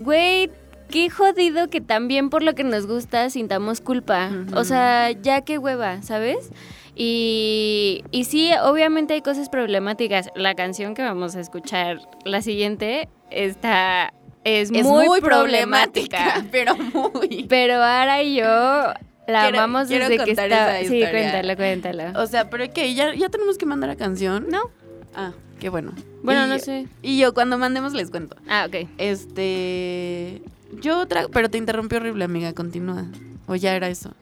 [0.00, 0.50] güey,
[0.88, 5.58] qué jodido que también por lo que nos gusta sintamos culpa, o sea, ya qué
[5.58, 6.50] hueva, ¿sabes?
[6.94, 10.28] Y, y sí, obviamente hay cosas problemáticas.
[10.34, 14.12] La canción que vamos a escuchar, la siguiente, está,
[14.44, 16.44] es, es muy, problemática.
[16.52, 17.46] pero muy.
[17.48, 18.92] Pero ahora y yo
[19.30, 20.80] la Quiero- amamos quiero desde que está.
[20.80, 22.20] Sí, cuéntalo, cuéntalo.
[22.20, 24.46] O sea, pero que ya, ya tenemos que mandar a canción.
[24.50, 24.70] No.
[25.14, 25.92] Ah, qué bueno.
[26.22, 26.86] Bueno, Y no yo- sé.
[27.02, 28.36] Y yo cuando mandemos les cuento.
[28.48, 28.88] Ah, ok.
[28.98, 30.42] Este,
[30.80, 33.06] yo otra, pero te interrumpió horrible, amiga, continúa.
[33.46, 34.14] O ya era eso.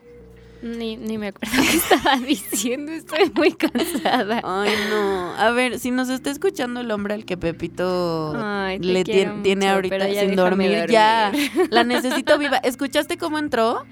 [0.61, 4.41] Ni, ni me acuerdo qué estaba diciendo, estoy muy cansada.
[4.43, 5.33] Ay, no.
[5.37, 10.07] A ver, si nos está escuchando el hombre al que Pepito Ay, le tiene ahorita
[10.09, 11.31] sin dormir, ya.
[11.69, 12.57] La necesito viva.
[12.57, 13.85] ¿Escuchaste cómo entró?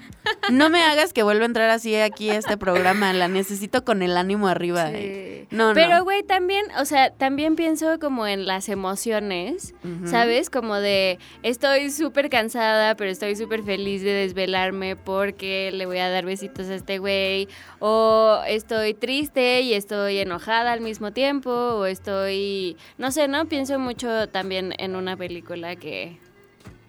[0.51, 3.13] No me hagas que vuelva a entrar así aquí a este programa.
[3.13, 4.89] La necesito con el ánimo arriba.
[4.91, 5.47] Sí.
[5.51, 6.03] No, Pero, no.
[6.03, 9.73] güey, también, o sea, también pienso como en las emociones.
[10.05, 10.49] ¿sabes?
[10.49, 16.09] Como de, estoy súper cansada, pero estoy súper feliz de desvelarme porque le voy a
[16.09, 17.47] dar besitos a este güey.
[17.79, 21.49] O estoy triste y estoy enojada al mismo tiempo.
[21.51, 23.45] O estoy, no sé, ¿no?
[23.45, 26.17] Pienso mucho también en una película que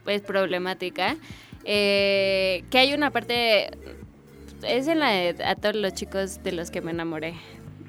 [0.07, 1.17] es problemática.
[1.65, 3.71] eh, que hay una parte,
[4.63, 7.35] es en la de a todos los chicos de los que me enamoré.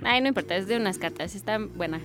[0.04, 2.02] Ay, no importa, es de unas cartas, está buena.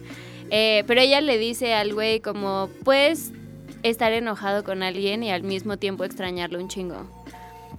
[0.50, 3.32] Eh, pero ella le dice al güey como, puedes
[3.82, 7.23] estar enojado con alguien y al mismo tiempo extrañarlo un chingo.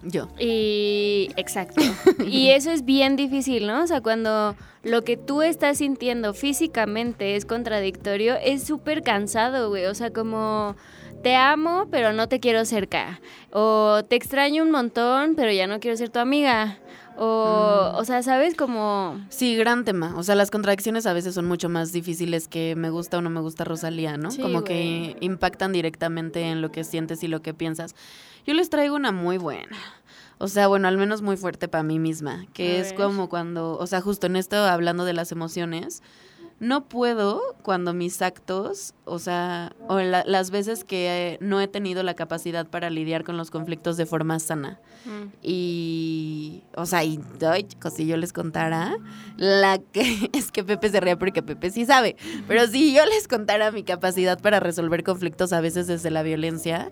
[0.05, 0.29] Yo.
[0.39, 1.81] Y exacto.
[2.25, 3.83] y eso es bien difícil, ¿no?
[3.83, 9.85] O sea, cuando lo que tú estás sintiendo físicamente es contradictorio, es súper cansado, güey.
[9.85, 10.75] O sea, como
[11.23, 13.19] te amo, pero no te quiero cerca.
[13.51, 16.77] O te extraño un montón, pero ya no quiero ser tu amiga.
[17.17, 18.55] O, o sea, ¿sabes?
[18.55, 19.19] Como...
[19.29, 20.13] Sí, gran tema.
[20.17, 23.29] O sea, las contradicciones a veces son mucho más difíciles que me gusta o no
[23.29, 24.31] me gusta Rosalía, ¿no?
[24.31, 27.95] Sí, Como que impactan directamente en lo que sientes y lo que piensas.
[28.45, 29.77] Yo les traigo una muy buena.
[30.37, 32.95] O sea, bueno, al menos muy fuerte para mí misma, que A es ver.
[32.95, 36.03] como cuando, o sea, justo en esto hablando de las emociones,
[36.59, 41.67] no puedo cuando mis actos, o sea, o la- las veces que eh, no he
[41.67, 44.79] tenido la capacidad para lidiar con los conflictos de forma sana.
[45.05, 48.95] mm, Y, o sea, y ay, chicos, si yo les contara,
[49.37, 52.15] la que es que Pepe se ría porque Pepe sí sabe,
[52.47, 56.91] pero si yo les contara mi capacidad para resolver conflictos a veces desde la violencia,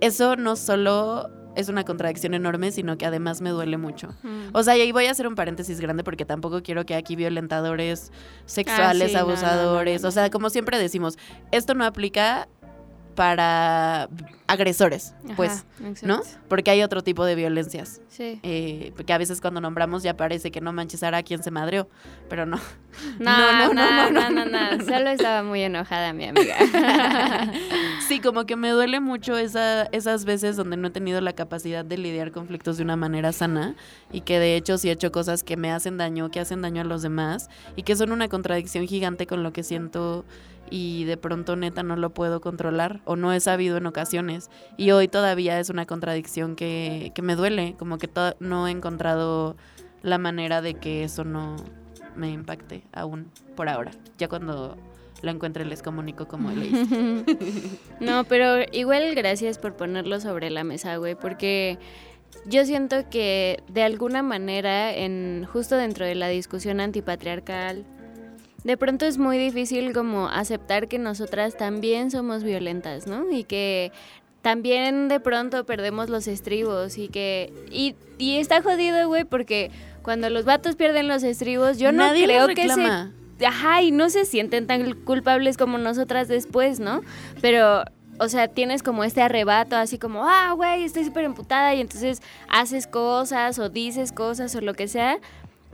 [0.00, 4.14] eso no solo es una contradicción enorme, sino que además me duele mucho.
[4.22, 4.48] mm.
[4.52, 7.16] O sea, y ahí voy a hacer un paréntesis grande porque tampoco quiero que aquí
[7.16, 8.12] violentadores
[8.46, 11.18] sexuales, Ah, sí, no, no, no, abusadores, no, o sea, como siempre decimos,
[11.50, 12.48] esto no aplica
[13.14, 14.08] para
[14.46, 15.64] agresores, pues,
[16.02, 16.20] ¿no?
[16.48, 18.00] Porque hay otro tipo de violencias.
[18.08, 18.40] Sí.
[18.42, 21.88] Eh, porque a veces cuando nombramos ya parece que no manches a quien se madreó,
[22.28, 22.58] pero no.
[23.18, 26.54] No, no, no, no, no, no, Solo estaba muy enojada mi amiga.
[28.06, 31.84] Sí, como que me duele mucho esa, esas veces donde no he tenido la capacidad
[31.84, 33.74] de lidiar conflictos de una manera sana
[34.12, 36.82] y que de hecho sí he hecho cosas que me hacen daño, que hacen daño
[36.82, 40.24] a los demás y que son una contradicción gigante con lo que siento
[40.70, 44.90] y de pronto neta no lo puedo controlar o no he sabido en ocasiones y
[44.90, 48.08] hoy todavía es una contradicción que, que me duele, como que
[48.40, 49.56] no he encontrado
[50.02, 51.56] la manera de que eso no,
[52.16, 53.92] me impacte aún por ahora.
[54.18, 54.76] Ya cuando
[55.22, 57.24] lo encuentre les comunico cómo leíste.
[58.00, 61.78] no, pero igual gracias por ponerlo sobre la mesa, güey, porque
[62.46, 67.84] yo siento que de alguna manera, en justo dentro de la discusión antipatriarcal,
[68.64, 73.30] de pronto es muy difícil como aceptar que nosotras también somos violentas, ¿no?
[73.30, 73.92] Y que
[74.40, 77.52] también de pronto perdemos los estribos y que...
[77.70, 79.70] Y, y está jodido, güey, porque
[80.02, 83.46] cuando los vatos pierden los estribos, yo no creo que se...
[83.46, 87.02] Ajá, y no se sienten tan culpables como nosotras después, ¿no?
[87.40, 87.84] Pero
[88.18, 92.22] o sea, tienes como este arrebato así como, ah, güey, estoy súper emputada y entonces
[92.48, 95.18] haces cosas o dices cosas o lo que sea.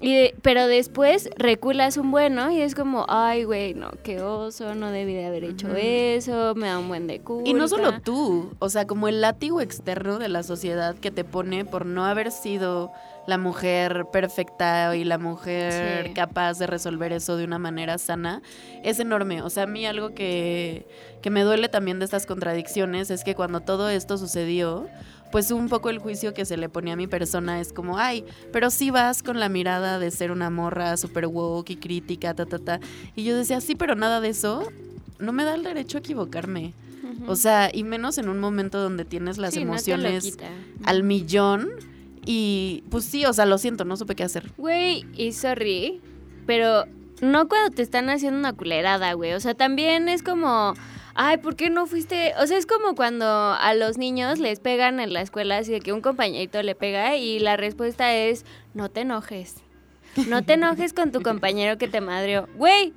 [0.01, 4.91] Y pero después reculas un bueno y es como, ay, güey, no, qué oso, no
[4.91, 7.49] debí de haber hecho eso, me da un buen de culpa.
[7.49, 11.25] Y no solo tú, o sea, como el látigo externo de la sociedad que te
[11.25, 12.93] pone por no haber sido
[13.27, 18.43] la mujer perfecta y la mujer capaz de resolver eso de una manera sana,
[18.83, 19.43] es enorme.
[19.43, 20.87] O sea, a mí algo que,
[21.21, 24.89] que me duele también de estas contradicciones es que cuando todo esto sucedió,
[25.33, 28.25] pues un poco el juicio que se le ponía a mi persona es como, ay,
[28.53, 32.47] pero si vas con la mirada de ser una morra super woke y crítica, ta,
[32.47, 32.81] ta, ta.
[33.15, 34.69] Y yo decía, sí, pero nada de eso
[35.19, 36.73] no me da el derecho a equivocarme.
[37.27, 40.39] O sea, y menos en un momento donde tienes las emociones
[40.85, 41.69] al millón
[42.25, 44.51] y pues sí, o sea, lo siento, no supe qué hacer.
[44.57, 46.01] Güey, y sorry,
[46.47, 46.87] pero
[47.21, 49.33] no cuando te están haciendo una culerada, güey.
[49.33, 50.75] O sea, también es como,
[51.23, 52.33] ay, ¿por qué no fuiste?
[52.41, 55.81] O sea, es como cuando a los niños les pegan en la escuela, así de
[55.81, 59.57] que un compañerito le pega y la respuesta es, no te enojes.
[60.29, 62.49] No te enojes con tu compañero que te madrió.
[62.57, 62.95] Güey,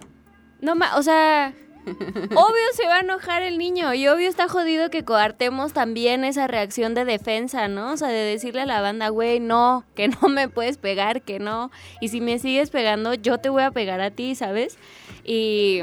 [0.61, 1.53] no ma, o sea,
[1.85, 6.47] obvio se va a enojar el niño y obvio está jodido que coartemos también esa
[6.47, 7.91] reacción de defensa, ¿no?
[7.91, 11.39] O sea, de decirle a la banda, güey, no, que no me puedes pegar, que
[11.39, 11.71] no.
[11.99, 14.77] Y si me sigues pegando, yo te voy a pegar a ti, ¿sabes?
[15.25, 15.81] Y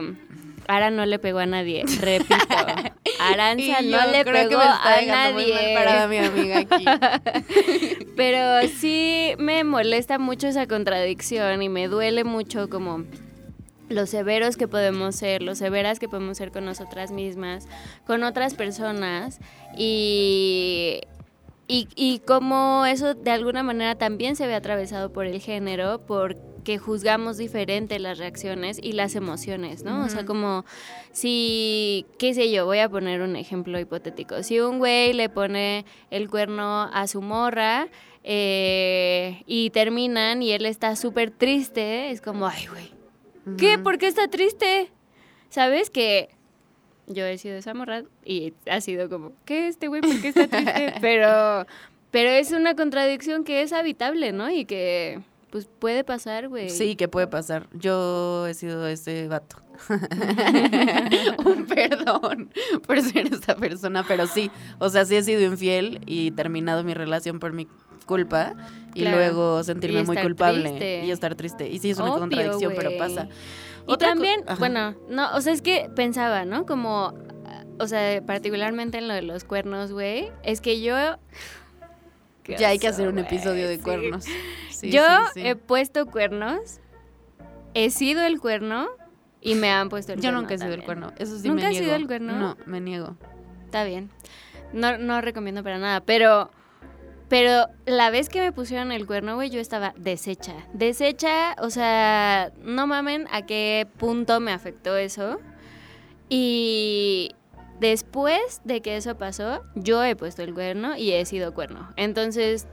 [0.71, 2.37] Ara no le pegó a nadie, repito.
[3.21, 5.75] Aranza no le pegó a nadie.
[5.75, 6.85] para mi amiga aquí.
[8.17, 13.05] Pero sí me molesta mucho esa contradicción y me duele mucho como
[13.89, 17.67] lo severos que podemos ser, lo severas que podemos ser con nosotras mismas,
[18.07, 19.41] con otras personas
[19.77, 21.01] y,
[21.67, 26.50] y, y cómo eso de alguna manera también se ve atravesado por el género, porque
[26.79, 30.05] juzgamos diferente las reacciones y las emociones, ¿no?
[30.05, 30.65] O sea, como
[31.13, 34.43] si, qué sé yo, voy a poner un ejemplo hipotético.
[34.43, 37.89] Si un güey le pone el cuerno a su morra,
[38.23, 43.01] eh, y terminan y él está súper triste, es como, ay, güey,
[43.57, 43.79] ¿Qué?
[43.79, 44.91] ¿Por qué está triste?
[45.49, 46.29] ¿Sabes que
[47.07, 50.01] yo he sido esa morra y ha sido como, ¿qué este güey?
[50.03, 50.95] ¿Por qué está triste?
[51.01, 51.67] pero,
[52.11, 54.51] pero es una contradicción que es habitable, ¿no?
[54.51, 55.21] Y que
[55.51, 56.71] pues puede pasar, güey.
[56.71, 57.69] Sí, que puede pasar.
[57.73, 59.57] Yo he sido ese vato.
[61.45, 62.51] un perdón
[62.87, 66.95] por ser esta persona, pero sí, o sea, sí he sido infiel y terminado mi
[66.95, 67.67] relación por mi
[68.07, 68.55] culpa
[68.95, 71.69] y luego sentirme muy culpable y estar triste.
[71.69, 73.29] Y sí, es una contradicción, pero pasa.
[73.87, 76.67] Y también, bueno, no, o sea, es que pensaba, ¿no?
[76.67, 77.15] Como,
[77.79, 80.95] o sea, particularmente en lo de los cuernos, güey, es que yo...
[82.59, 84.27] ya hay que hacer un episodio de cuernos.
[84.83, 85.05] Yo
[85.37, 86.81] he puesto cuernos,
[87.75, 88.89] he sido el cuerno
[89.41, 90.39] y me han puesto el yo cuerno.
[90.39, 91.85] Yo nunca he sido el cuerno, eso sí ¿Nunca me niego.
[91.85, 92.33] sido el cuerno?
[92.33, 93.17] No, me niego.
[93.65, 94.11] Está bien.
[94.73, 96.51] No, no recomiendo para nada, pero
[97.31, 100.67] pero la vez que me pusieron el cuerno, güey, yo estaba deshecha.
[100.73, 105.41] Deshecha, o sea, no mamen a qué punto me afectó eso.
[106.29, 107.31] Y
[107.79, 111.93] después de que eso pasó, yo he puesto el cuerno y he sido cuerno.
[111.95, 112.67] Entonces,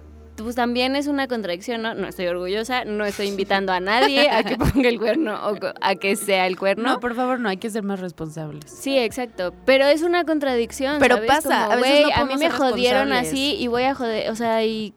[0.44, 1.94] pues también es una contradicción, ¿no?
[1.94, 5.96] No estoy orgullosa, no estoy invitando a nadie a que ponga el cuerno o a
[5.96, 6.84] que sea el cuerno.
[6.84, 8.70] No, por favor, no, hay que ser más responsables.
[8.70, 11.00] Sí, exacto, pero es una contradicción.
[11.00, 14.36] Pero pasa, a veces no a mí me jodieron así y voy a joder, o
[14.36, 14.94] sea, y...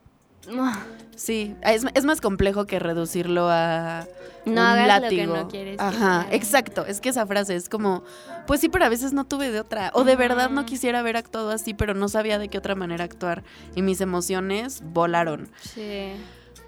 [1.16, 4.06] Sí, es, es más complejo que reducirlo a
[4.44, 5.26] no hagas látigo.
[5.26, 6.86] Lo que no quieres Ajá, exacto.
[6.86, 8.02] Es que esa frase es como,
[8.46, 9.90] pues sí, pero a veces no tuve de otra.
[9.94, 13.04] O de verdad no quisiera haber actuado así, pero no sabía de qué otra manera
[13.04, 13.44] actuar.
[13.74, 15.50] Y mis emociones volaron.
[15.60, 16.12] Sí.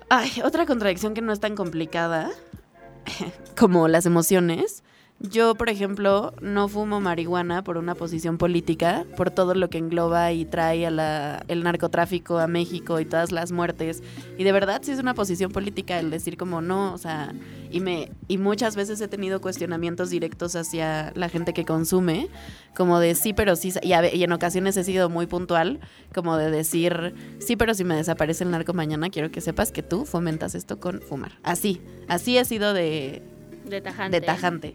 [0.08, 2.30] Ay, otra contradicción que no es tan complicada
[3.58, 4.82] como las emociones
[5.30, 10.32] Yo, por ejemplo, no fumo marihuana por una posición política, por todo lo que engloba
[10.32, 14.02] y trae a la, el narcotráfico a México y todas las muertes.
[14.36, 17.32] Y de verdad sí es una posición política el decir como no, o sea,
[17.70, 22.26] y me y muchas veces he tenido cuestionamientos directos hacia la gente que consume,
[22.76, 25.78] como de sí, pero sí, y, a ve- y en ocasiones he sido muy puntual,
[26.12, 29.84] como de decir sí, pero si me desaparece el narco mañana, quiero que sepas que
[29.84, 31.38] tú fomentas esto con fumar.
[31.44, 33.22] Así, así he sido de,
[33.66, 34.20] De tajante.
[34.20, 34.74] de tajante.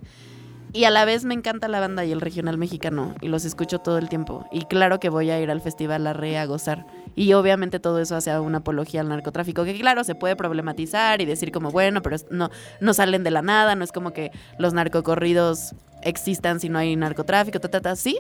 [0.74, 3.80] Y a la vez me encanta la banda y el regional mexicano y los escucho
[3.80, 4.48] todo el tiempo.
[4.52, 6.86] Y claro que voy a ir al festival La Re a gozar.
[7.16, 11.26] Y obviamente todo eso hace una apología al narcotráfico, que claro, se puede problematizar y
[11.26, 14.74] decir como, bueno, pero no, no salen de la nada, no es como que los
[14.74, 18.20] narcocorridos existan si no hay narcotráfico, ta, ta, ta, sí.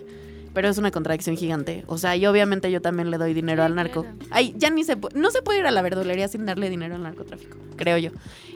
[0.58, 1.84] Pero es una contradicción gigante.
[1.86, 4.02] O sea, y obviamente yo también le doy dinero Sí, al narco.
[4.02, 4.18] claro.
[4.32, 7.04] Ay, ya ni se no se puede ir a la verdulería sin darle dinero al
[7.04, 8.10] narcotráfico, creo yo.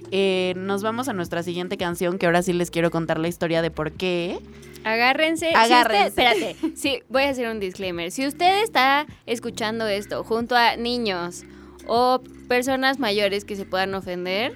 [0.09, 3.61] Eh, nos vamos a nuestra siguiente canción, que ahora sí les quiero contar la historia
[3.61, 4.39] de por qué.
[4.83, 5.49] Agárrense.
[5.49, 6.07] Si Agárrense.
[6.09, 6.75] usted- espérate.
[6.75, 8.09] Sí, voy a hacer un disclaimer.
[8.09, 11.43] Si usted está escuchando esto junto a niños
[11.85, 14.53] o personas mayores que se puedan ofender,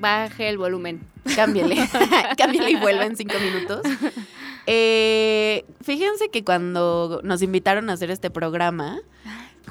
[0.00, 1.02] baje el volumen.
[1.36, 1.76] Cámbiale,
[2.36, 3.82] cámbiale y vuelve en cinco minutos.
[4.66, 9.00] Eh, fíjense que cuando nos invitaron a hacer este programa,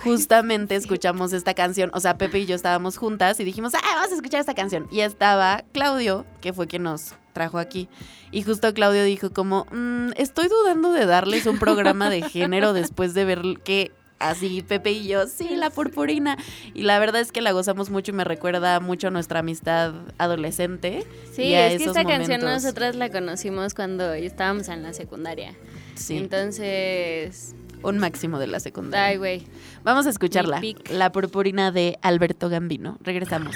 [0.03, 1.91] justamente escuchamos esta canción.
[1.93, 4.87] O sea, Pepe y yo estábamos juntas y dijimos, ah, vamos a escuchar esta canción.
[4.91, 7.89] Y estaba Claudio, que fue quien nos trajo aquí.
[8.31, 13.13] Y justo Claudio dijo como, "Mm, estoy dudando de darles un programa de género después
[13.13, 16.37] de ver que así Pepe y yo, sí, la purpurina.
[16.73, 19.93] Y la verdad es que la gozamos mucho y me recuerda mucho a nuestra amistad
[20.17, 21.05] adolescente.
[21.31, 24.93] Sí, y a es que esos esta canción nosotras la conocimos cuando estábamos en la
[24.93, 25.55] secundaria.
[25.95, 29.07] Sí, Entonces, un máximo de la secundaria.
[29.07, 29.47] ay, güey.
[29.83, 30.61] Vamos a escucharla.
[30.89, 32.97] La purpurina de Alberto Gambino.
[33.01, 33.55] Regresamos.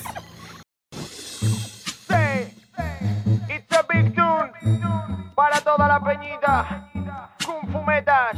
[2.07, 2.53] Say,
[3.49, 4.51] it's a big tune
[5.35, 6.89] para toda la peñita.
[7.45, 8.37] Kung Fu Metas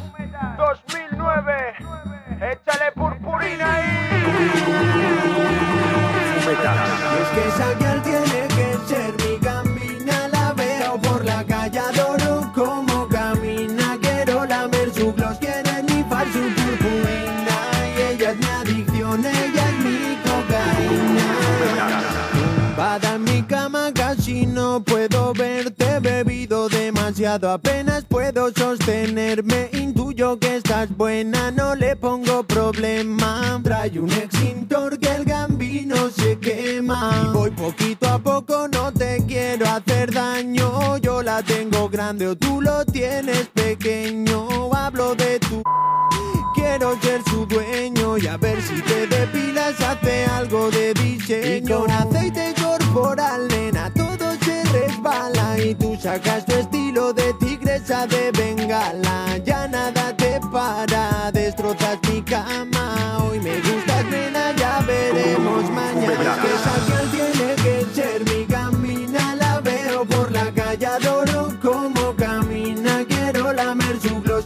[0.58, 2.15] 2009.
[2.42, 4.06] Échale purpurina ahí.
[6.46, 12.52] Es que esa girl tiene que ser mi gambina La veo por la calle, adoro
[12.54, 17.58] cómo camina Quiero lamer su gloss, quiere nifar su purpurina
[17.98, 21.28] Y ella es mi adicción, ella es mi cocaína
[22.34, 30.58] Tumbada en mi cama casi no puedo verte bebido demasiado, apenas puedo sostenerme Intuyo que
[30.58, 33.60] estás buena, no le pongo problema.
[33.64, 37.24] Trae un extintor que el gambino se quema.
[37.24, 40.98] Y voy poquito a poco, no te quiero hacer daño.
[40.98, 44.74] Yo la tengo grande o tú lo tienes pequeño.
[44.74, 45.64] Hablo de tu
[46.56, 51.58] Quiero ser su dueño y a ver si te depilas hace algo de diseño.
[51.58, 56.65] Y con aceite corporal, nena, todo se resbala y tú sacas tu
[58.66, 59.38] bengala.
[59.44, 63.20] Ya nada te para, destrozas mi cama.
[63.24, 66.38] Hoy me gustas, nena, ya veremos mañana.
[66.42, 66.76] Que esa
[67.12, 73.06] tiene que ser mi gambina, la veo por la calle, adoro cómo camina.
[73.08, 74.46] Quiero lamer su gloss,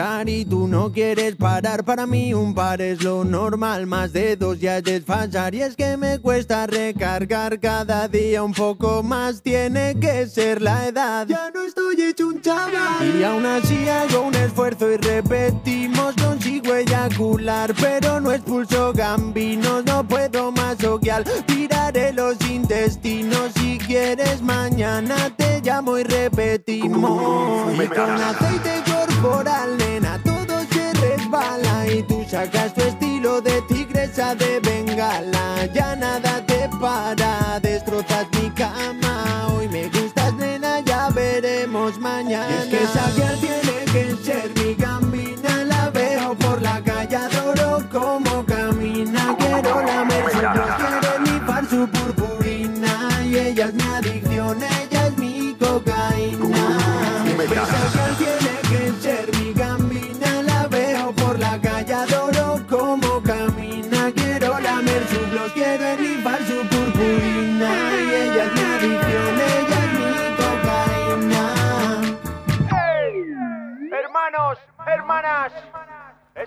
[0.00, 1.84] y tú no quieres parar.
[1.84, 5.54] Para mí un par es lo normal, más de dos ya es desfasar.
[5.54, 9.42] Y es que me cuesta recargar cada día un poco más.
[9.42, 11.26] Tiene que ser la edad.
[11.28, 13.14] Ya no estoy hecho un chaval.
[13.18, 16.14] Y aún así hago un esfuerzo y repetimos.
[16.14, 19.84] Consigo eyacular, pero no expulso gambinos.
[19.84, 21.24] No puedo más oquial.
[21.46, 23.52] Tiraré los intestinos.
[23.56, 27.76] Si quieres, mañana te llamo y repetimos.
[27.94, 31.86] Con aceite corporal, nena, todo se resbala.
[31.88, 35.66] Y tú sacas tu estilo de tigresa de bengala.
[35.72, 39.48] Ya nada te para, destrozas mi cama.
[39.52, 42.62] Hoy me gustas, nena, ya veremos mañana.
[42.62, 42.78] Es que
[43.16, 44.29] girl tiene que ser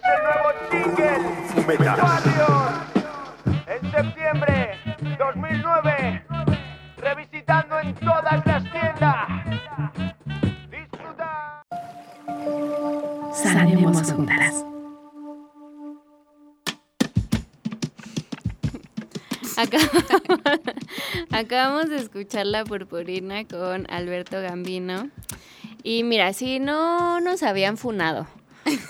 [0.03, 1.23] Es el nuevo single.
[2.01, 2.71] Warrior.
[3.67, 4.77] En septiembre
[5.17, 6.25] 2009.
[6.97, 9.27] Revisitando en todas las tiendas.
[10.69, 11.63] Disfruta.
[13.33, 14.65] Sanemos juntas.
[19.55, 20.03] Acabamos,
[21.31, 25.09] acabamos de escuchar La Purpurina con Alberto Gambino.
[25.83, 28.27] Y mira, si no nos habían funado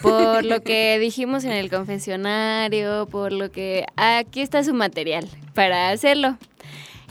[0.02, 5.90] por lo que dijimos en el confesionario, por lo que aquí está su material para
[5.90, 6.38] hacerlo.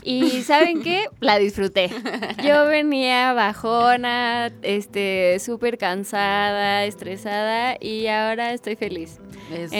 [0.03, 1.05] Y ¿saben qué?
[1.21, 1.89] La disfruté.
[2.43, 9.19] Yo venía bajona, este, súper cansada, estresada y ahora estoy feliz.
[9.51, 9.73] Eso,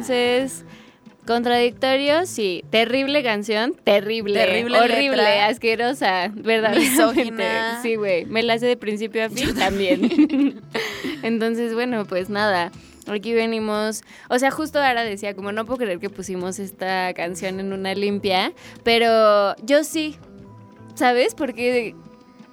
[0.00, 0.58] chica.
[1.28, 2.64] Contradictorio, sí.
[2.70, 4.32] Terrible canción, terrible.
[4.32, 5.48] Terrible horrible, letra.
[5.48, 6.90] asquerosa, verdaderamente.
[6.90, 7.78] Misógina.
[7.82, 8.24] Sí, güey.
[8.24, 10.62] Me la sé de principio a fin también.
[11.22, 12.72] Entonces, bueno, pues nada.
[13.06, 17.60] Aquí venimos, o sea, justo ahora decía, como no puedo creer que pusimos esta canción
[17.60, 20.16] en una limpia, pero yo sí,
[20.94, 21.34] ¿sabes?
[21.34, 21.94] Porque,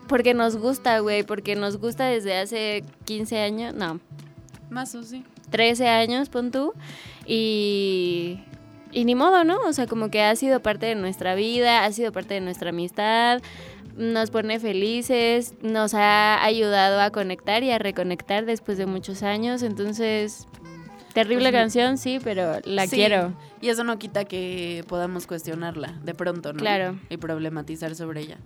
[0.08, 4.02] porque nos gusta, güey, porque nos gusta desde hace 15 años, no,
[4.70, 5.24] Más o sí.
[5.50, 6.74] 13 años, pon tú,
[7.26, 8.40] y,
[8.96, 9.60] y ni modo, ¿no?
[9.68, 12.70] O sea, como que ha sido parte de nuestra vida, ha sido parte de nuestra
[12.70, 13.42] amistad,
[13.98, 19.64] nos pone felices, nos ha ayudado a conectar y a reconectar después de muchos años,
[19.64, 20.48] entonces,
[21.14, 23.34] terrible Pues, canción, sí, pero la Sí, quiero.
[23.62, 26.60] Y eso no quita que podamos cuestionarla de pronto, ¿no?
[26.60, 26.98] Claro.
[27.10, 28.38] Y problematizar sobre ella.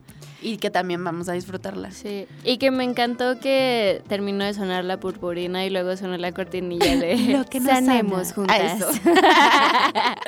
[0.41, 1.91] Y que también vamos a disfrutarla.
[1.91, 6.31] Sí, y que me encantó que terminó de sonar la purpurina y luego sonó la
[6.31, 8.57] cortinilla de Lo que nos Sanemos juntas.
[8.61, 8.87] Ah, eso.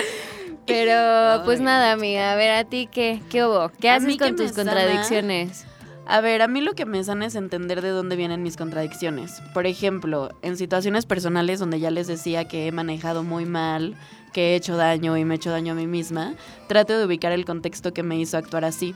[0.66, 1.66] Pero pues Ay.
[1.66, 5.66] nada, amiga, a ver a ti qué, qué hubo, qué haces con tus sana- contradicciones.
[6.06, 9.42] A ver, a mí lo que me sana es entender de dónde vienen mis contradicciones.
[9.54, 13.96] Por ejemplo, en situaciones personales donde ya les decía que he manejado muy mal,
[14.34, 16.34] que he hecho daño y me he hecho daño a mí misma,
[16.68, 18.94] trato de ubicar el contexto que me hizo actuar así.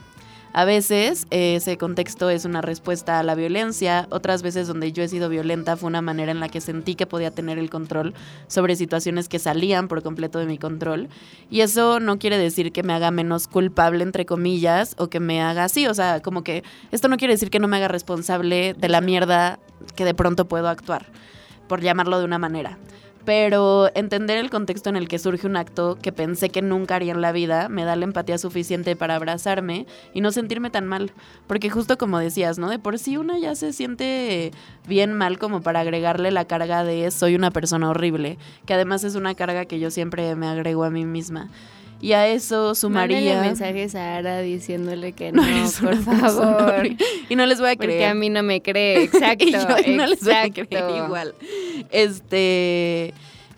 [0.57, 5.09] A veces ese contexto es una respuesta a la violencia, otras veces donde yo he
[5.09, 8.13] sido violenta fue una manera en la que sentí que podía tener el control
[8.47, 11.09] sobre situaciones que salían por completo de mi control.
[11.51, 15.41] Y eso no quiere decir que me haga menos culpable, entre comillas, o que me
[15.41, 15.87] haga así.
[15.87, 19.01] O sea, como que esto no quiere decir que no me haga responsable de la
[19.01, 19.59] mierda
[19.97, 21.05] que de pronto puedo actuar,
[21.67, 22.77] por llamarlo de una manera.
[23.25, 27.11] Pero entender el contexto en el que surge un acto que pensé que nunca haría
[27.11, 31.11] en la vida me da la empatía suficiente para abrazarme y no sentirme tan mal.
[31.47, 32.69] Porque justo como decías, ¿no?
[32.69, 34.51] De por sí una ya se siente
[34.87, 39.15] bien mal como para agregarle la carga de soy una persona horrible, que además es
[39.15, 41.49] una carga que yo siempre me agrego a mí misma.
[42.01, 43.41] Y a eso Mándale sumaría...
[43.41, 45.41] mensajes a Ara diciéndole que no,
[45.81, 46.87] por favor.
[47.29, 47.99] Y no les voy a creer.
[47.99, 49.45] Porque a mí no me cree, exacto.
[49.47, 51.35] y yo no les voy a creer igual.
[51.91, 53.13] Este.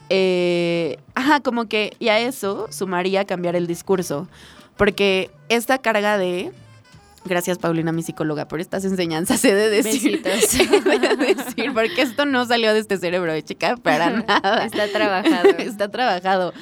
[0.10, 1.94] eh, ajá, como que.
[2.00, 4.28] Y a eso sumaría cambiar el discurso.
[4.78, 6.52] Porque esta carga de.
[7.28, 9.44] Gracias, Paulina, mi psicóloga, por estas enseñanzas.
[9.44, 10.22] He de decir.
[10.26, 14.66] He de decir, porque esto no salió de este cerebro de chica para nada.
[14.66, 15.50] Está trabajado.
[15.58, 16.54] Está trabajado.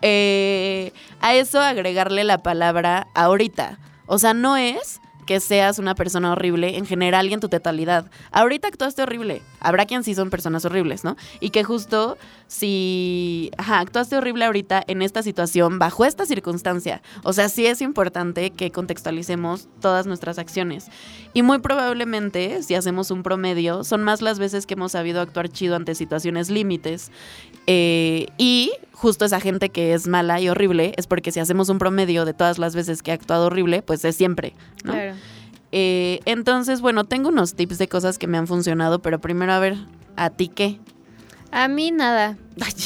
[0.00, 3.78] Eh, a eso agregarle la palabra ahorita.
[4.06, 8.10] O sea, no es que seas una persona horrible en general y en tu totalidad.
[8.30, 9.42] Ahorita actuaste horrible.
[9.60, 11.16] Habrá quien sí son personas horribles, ¿no?
[11.40, 12.18] Y que justo
[12.48, 17.02] si, ajá, actuaste horrible ahorita en esta situación, bajo esta circunstancia.
[17.22, 20.88] O sea, sí es importante que contextualicemos todas nuestras acciones.
[21.32, 25.48] Y muy probablemente, si hacemos un promedio, son más las veces que hemos sabido actuar
[25.48, 27.10] chido ante situaciones límites.
[27.66, 31.78] Eh, y justo esa gente que es mala y horrible es porque si hacemos un
[31.78, 34.92] promedio de todas las veces que ha actuado horrible, pues es siempre, ¿no?
[34.92, 35.14] Claro.
[35.72, 39.58] Eh, entonces, bueno, tengo unos tips de cosas que me han funcionado, pero primero a
[39.58, 39.74] ver,
[40.14, 40.78] ¿a ti qué?
[41.50, 42.36] A mí nada,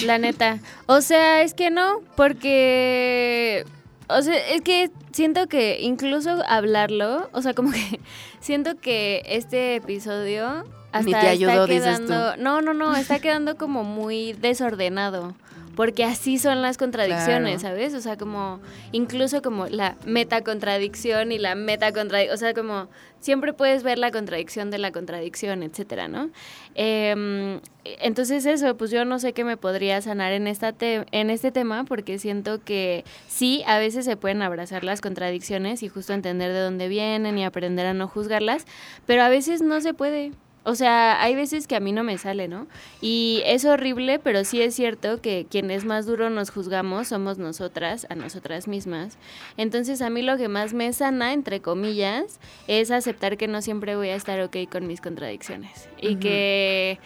[0.07, 0.59] la neta.
[0.87, 3.67] O sea, es que no, porque...
[4.09, 8.01] O sea, es que siento que incluso hablarlo, o sea, como que
[8.41, 10.65] siento que este episodio
[10.97, 12.07] hasta Ni te ayudó, está dices tú.
[12.07, 12.37] quedando...
[12.37, 15.35] No, no, no, está quedando como muy desordenado.
[15.75, 17.77] Porque así son las contradicciones, Claro.
[17.77, 17.93] ¿sabes?
[17.93, 18.61] O sea, como
[18.93, 22.89] incluso como la metacontradicción y la metacontradicción, o sea, como
[23.21, 26.31] siempre puedes ver la contradicción de la contradicción, etcétera, ¿no?
[26.75, 31.29] Em, entonces eso, pues yo no sé qué me podría sanar en, esta te- en
[31.29, 36.15] este tema porque siento que sí, a veces se pueden abrazar las contradicciones y justo
[36.15, 38.65] entender de dónde vienen y aprender a no juzgarlas,
[39.05, 40.33] pero a veces no se puede.
[40.67, 42.67] O sea, hay veces que a mí no me sale, ¿no?
[43.01, 48.05] Y es horrible, pero sí es cierto que quienes más duro nos juzgamos somos nosotras,
[48.11, 49.17] a nosotras mismas.
[49.57, 53.95] Entonces a mí lo que más me sana, entre comillas, es aceptar que no siempre
[53.95, 55.89] voy a estar ok con mis contradicciones.
[56.03, 56.99] Y que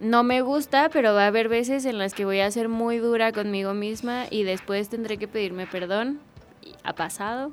[0.00, 2.96] no me gusta, pero va a haber veces en las que voy a ser muy
[2.96, 6.18] dura conmigo misma y después tendré que pedirme perdón.
[6.82, 7.52] Ha pasado.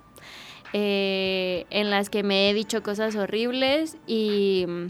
[0.77, 4.87] Eh, en las que me he dicho cosas horribles y mm,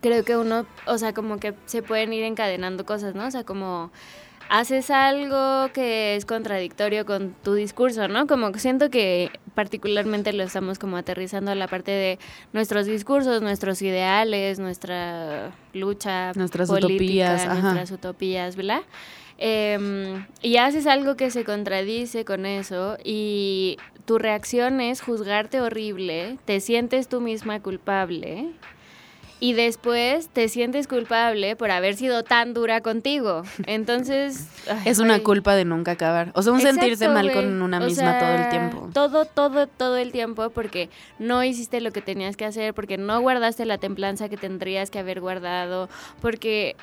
[0.00, 3.24] creo que uno, o sea, como que se pueden ir encadenando cosas, ¿no?
[3.24, 3.92] O sea, como
[4.48, 8.26] haces algo que es contradictorio con tu discurso, ¿no?
[8.26, 12.18] Como siento que particularmente lo estamos como aterrizando a la parte de
[12.52, 17.60] nuestros discursos, nuestros ideales, nuestra lucha Nuestras política, utopías, ajá.
[17.60, 18.82] nuestras utopías, ¿verdad?
[19.44, 26.38] Em, y haces algo que se contradice con eso y tu reacción es juzgarte horrible,
[26.44, 28.52] te sientes tú misma culpable
[29.40, 33.42] y después te sientes culpable por haber sido tan dura contigo.
[33.66, 34.46] Entonces...
[34.70, 36.30] ay, Es una culpa de nunca acabar.
[36.34, 38.90] O sea, un Exacto, sentirse mal con una O misma todo el tiempo.
[38.94, 40.88] Todo, todo, todo el tiempo porque
[41.18, 45.00] no hiciste lo que tenías que hacer, porque no guardaste la templanza que tendrías que
[45.00, 45.88] haber guardado,
[46.20, 46.76] porque...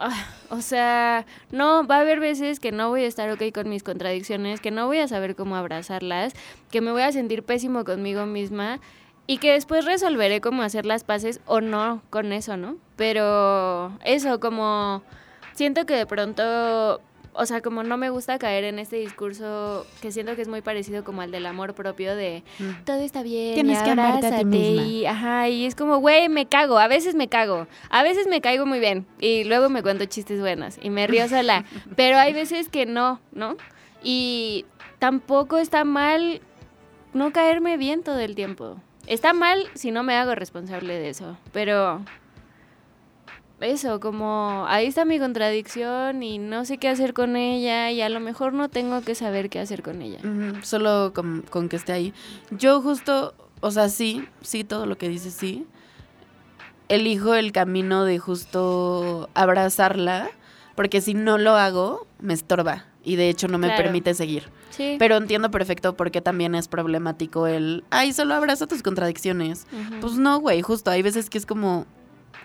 [0.00, 3.68] ah, o sea, no, va a haber veces que no voy a estar ok con
[3.68, 6.32] mis contradicciones, que no voy a saber cómo abrazarlas,
[6.70, 8.80] que me voy a sentir pésimo conmigo misma
[9.26, 12.76] y que después resolveré cómo hacer las paces o no con eso, ¿no?
[12.96, 15.02] Pero eso, como
[15.52, 17.00] siento que de pronto,
[17.32, 20.62] o sea, como no me gusta caer en este discurso que siento que es muy
[20.62, 22.84] parecido como al del amor propio de Mm.
[22.84, 24.82] todo está bien, Tienes y que amarte a ti abrázate", misma.
[24.82, 28.40] y ajá, y es como, güey, me cago, a veces me cago, a veces me
[28.40, 31.64] caigo muy bien y luego me cuento chistes buenos y me río sola,
[31.96, 33.56] pero hay veces que no, ¿no?
[34.02, 34.64] Y
[34.98, 36.40] tampoco está mal
[37.14, 38.76] no caerme bien todo el tiempo.
[39.06, 42.00] Está mal si no me hago responsable de eso, pero
[43.62, 48.08] eso, como ahí está mi contradicción y no sé qué hacer con ella y a
[48.08, 50.18] lo mejor no tengo que saber qué hacer con ella.
[50.62, 52.14] Solo con, con que esté ahí.
[52.50, 55.66] Yo justo, o sea, sí, sí, todo lo que dices, sí.
[56.88, 60.28] Elijo el camino de justo abrazarla,
[60.74, 63.84] porque si no lo hago, me estorba y de hecho no me Claro.
[63.84, 64.48] permite seguir.
[64.70, 64.96] Sí.
[64.98, 69.66] Pero entiendo perfecto por qué también es problemático el, ay, solo abraza tus contradicciones.
[70.00, 71.86] Pues no, güey, justo hay veces que es como,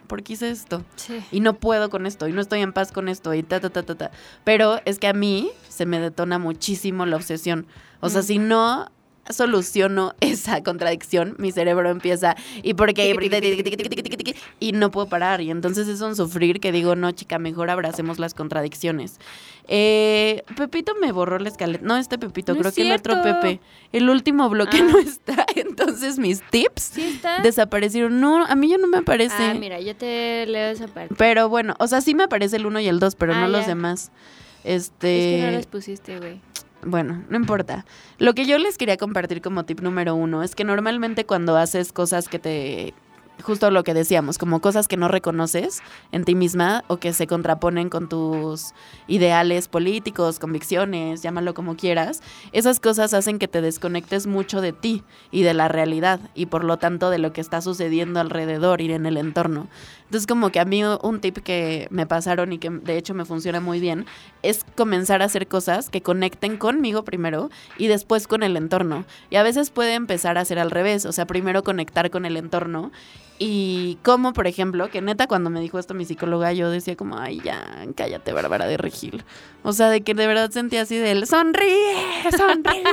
[0.06, 0.84] ¿por qué hice esto?
[0.96, 1.22] sí.
[1.32, 3.70] y no puedo con esto y no estoy en paz con esto y ta ta
[3.70, 4.12] ta ta ta.
[4.44, 7.66] Pero es que a mí se me detona muchísimo la obsesión.
[8.02, 8.26] O sea, Mm.
[8.26, 8.92] si no
[9.30, 13.16] soluciono esa contradicción, mi cerebro empieza y por qué
[14.60, 18.20] y no puedo parar y entonces es un sufrir que digo, no, chica, mejor abracemos
[18.20, 19.20] las contradicciones.
[19.68, 21.84] Eh, Pepito me borró la escaleta.
[21.84, 23.22] No, este Pepito, No creo es que el otro.
[23.24, 23.60] Pepe.
[23.92, 24.84] El último bloque Ah.
[24.84, 26.94] no está, entonces mis tips
[27.42, 28.20] desaparecieron.
[28.20, 29.36] No, a mí ya no me aparece.
[29.40, 31.16] Ah, mira, yo te leo esa parte.
[31.18, 33.48] Pero bueno, o sea, sí me aparece el 1 y el 2, pero Ah, no
[33.48, 33.68] los ya.
[33.70, 34.12] demás.
[34.64, 36.42] Es Este, que no los pusiste, güey.
[36.86, 37.86] Bueno, no importa.
[38.18, 41.92] Lo que yo les quería compartir como tip número uno es que normalmente cuando haces
[41.92, 42.94] cosas que te
[43.44, 45.82] justo lo que decíamos, como cosas que no reconoces
[46.12, 48.74] en ti misma o que se contraponen con tus
[49.08, 52.22] ideales políticos, convicciones, llámalo como quieras,
[52.52, 56.64] esas cosas hacen que te desconectes mucho de ti y de la realidad y por
[56.64, 59.68] lo tanto de lo que está sucediendo alrededor y en el entorno.
[60.06, 63.26] Entonces como que a mí un tip que me pasaron y que de hecho me
[63.26, 64.06] funciona muy bien
[64.44, 69.06] es comenzar a hacer cosas que conecten conmigo primero y después con el entorno.
[69.30, 72.38] Y a veces puede empezar a ser al revés, o sea, primero conectar con el
[72.38, 72.92] entorno
[73.38, 77.18] y como, por ejemplo, que neta cuando me dijo esto mi psicóloga, yo decía como,
[77.18, 79.26] ay, ya, cállate, Bárbara de Regil.
[79.64, 82.84] O sea, de que de verdad sentía así de él, sonríe, sonríe.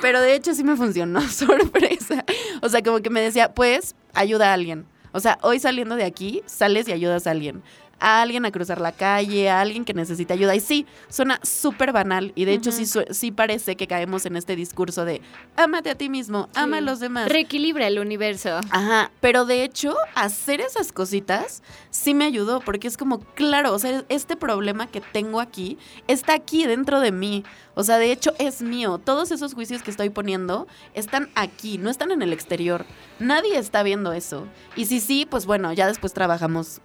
[0.00, 2.24] Pero de hecho sí me funcionó, sorpresa.
[2.62, 4.86] O sea, como que me decía, pues, ayuda a alguien.
[5.12, 7.62] O sea, hoy saliendo de aquí, sales y ayudas a alguien.
[8.00, 10.54] A alguien a cruzar la calle, a alguien que necesita ayuda.
[10.54, 12.32] Y sí, suena súper banal.
[12.34, 15.20] Y de hecho sí, sí parece que caemos en este discurso de,
[15.56, 17.28] ámate a ti mismo, ama a los demás.
[17.28, 18.60] Reequilibra el universo.
[18.70, 23.78] Ajá, pero de hecho, hacer esas cositas sí me ayudó, porque es como, claro, o
[23.78, 25.78] sea, este problema que tengo aquí
[26.08, 27.44] está aquí dentro de mí.
[27.74, 28.98] O sea, de hecho es mío.
[28.98, 32.84] Todos esos juicios que estoy poniendo están aquí, no están en el exterior.
[33.18, 34.46] Nadie está viendo eso.
[34.76, 36.80] Y si sí, pues bueno, ya después trabajamos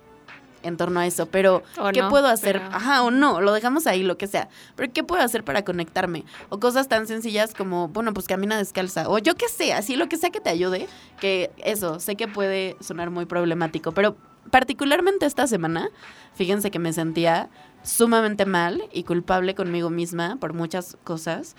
[0.65, 2.59] en torno a eso, pero O ¿qué no, puedo hacer?
[2.61, 4.49] pero- Ajá, o no, lo dejamos ahí, lo que sea.
[4.75, 6.23] Pero ¿qué puedo hacer para conectarme?
[6.49, 9.09] O cosas tan sencillas como, bueno, pues camina descalza.
[9.09, 10.87] O yo qué sé, así lo que sea que te ayude.
[11.19, 14.15] Que eso, sé que puede sonar muy problemático, pero
[14.51, 15.89] particularmente esta semana,
[16.33, 17.49] fíjense que me sentía
[17.83, 21.55] sumamente mal y culpable conmigo misma por muchas cosas.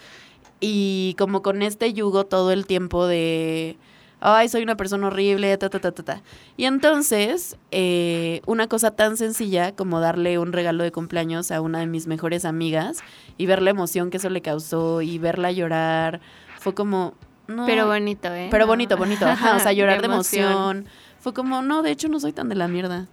[0.61, 3.77] Y como con este yugo todo el tiempo de
[4.21, 6.23] ay, soy una persona horrible, ta, ta, ta, ta, ta.
[6.57, 11.81] Y entonces, eh, una cosa tan sencilla como darle un regalo de cumpleaños a una
[11.81, 12.99] de mis mejores amigas
[13.37, 16.21] y ver la emoción que eso le causó y verla llorar,
[16.59, 17.15] fue como...
[17.47, 18.49] No, Pero bonito, ¿eh?
[18.51, 19.25] pero bonito, bonito.
[19.25, 20.51] Ajá, o sea, llorar de emoción.
[20.51, 20.87] emoción.
[21.21, 23.07] Fue como, no, de hecho no soy tan de la mierda.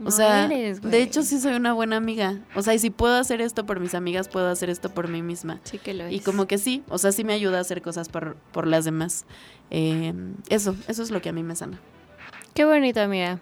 [0.00, 2.38] O No sea, eres, de hecho sí soy una buena amiga.
[2.54, 5.20] O sea, y si puedo hacer esto por mis amigas, puedo hacer esto por mí
[5.22, 5.60] misma.
[5.64, 6.12] Sí que lo es.
[6.12, 8.84] Y como que sí, o sea, sí me ayuda a hacer cosas por, por las
[8.86, 9.24] demás.
[9.70, 10.12] Eh,
[10.48, 11.80] eso, eso es lo que a mí me sana.
[12.54, 13.38] Qué bonito, amiga.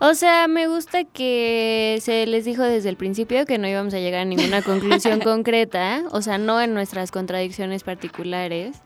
[0.00, 3.98] O sea, me gusta que se les dijo desde el principio que no íbamos a
[3.98, 8.76] llegar a ninguna conclusión concreta, o sea, no en nuestras contradicciones particulares,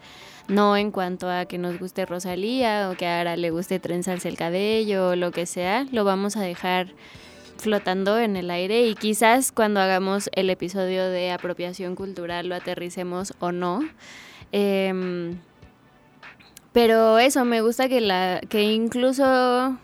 [0.49, 4.29] no en cuanto a que nos guste Rosalía o que a Ara le guste trenzarse
[4.29, 6.89] el cabello o lo que sea, lo vamos a dejar
[7.59, 13.35] flotando en el aire y quizás cuando hagamos el episodio de apropiación cultural lo aterricemos
[13.41, 13.81] o no.
[14.53, 15.39] Em,
[16.77, 19.79] pero eso, me gusta que, la, que incluso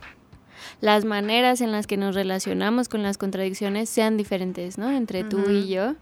[0.82, 4.90] las maneras en las que nos relacionamos con las contradicciones sean diferentes, ¿no?
[4.90, 5.94] Entre tú y yo.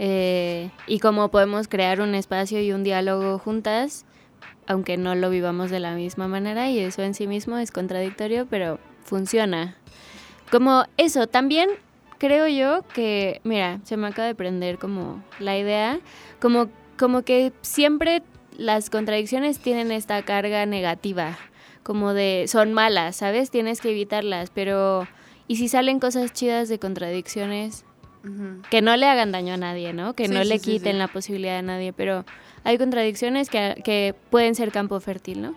[0.00, 4.04] Eh, y cómo podemos crear un espacio y un diálogo juntas,
[4.66, 8.48] aunque no lo vivamos de la misma manera, y eso en sí mismo es contradictorio,
[8.50, 9.76] pero funciona.
[10.50, 11.68] Como eso, también
[12.18, 16.00] creo yo que, mira, se me acaba de prender como la idea,
[16.40, 16.68] como,
[16.98, 18.24] como que siempre
[18.56, 21.38] las contradicciones tienen esta carga negativa,
[21.82, 23.50] como de son malas, ¿sabes?
[23.50, 25.06] Tienes que evitarlas, pero
[25.48, 27.84] ¿y si salen cosas chidas de contradicciones?
[28.70, 30.14] Que no le hagan daño a nadie, ¿no?
[30.14, 30.98] Que Sí, no sí, le quiten sí.
[30.98, 32.24] la posibilidad a nadie, pero
[32.62, 35.54] hay contradicciones que, que pueden ser campo fértil, ¿no?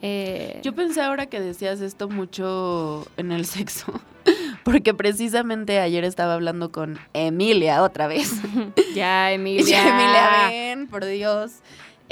[0.00, 4.00] Eh, Yo pensé ahora que decías esto mucho en el sexo,
[4.64, 8.32] porque precisamente ayer estaba hablando con Emilia otra vez.
[8.94, 9.62] ya, Emilia.
[9.84, 11.52] yo, Emilia, ven, por Dios.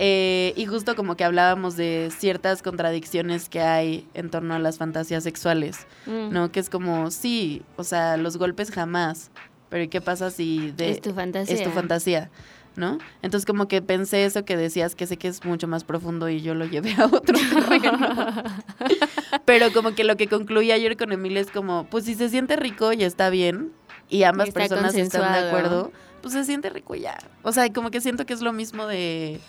[0.01, 4.79] Eh, y justo como que hablábamos de ciertas contradicciones que hay en torno a las
[4.79, 6.31] fantasías sexuales, Mm.
[6.33, 6.53] ¿no?
[6.53, 9.33] Que es como, sí, o sea, los golpes jamás,
[9.69, 11.55] pero ¿y qué pasa si de, es tu fantasía.
[11.57, 12.31] es tu fantasía?
[12.77, 12.99] ¿No?
[13.23, 16.43] Entonces como que pensé eso que decías, que sé que es mucho más profundo y
[16.43, 17.21] yo lo llevé a otro
[17.53, 17.99] terreno.
[19.45, 22.55] Pero como que lo que concluí ayer con Emilia es como, pues si se siente
[22.55, 23.73] rico y está bien,
[24.09, 25.91] y ambas Y está personas están de acuerdo,
[26.23, 27.19] pues se siente rico y ya.
[27.43, 29.41] O sea, como que siento que es lo mismo de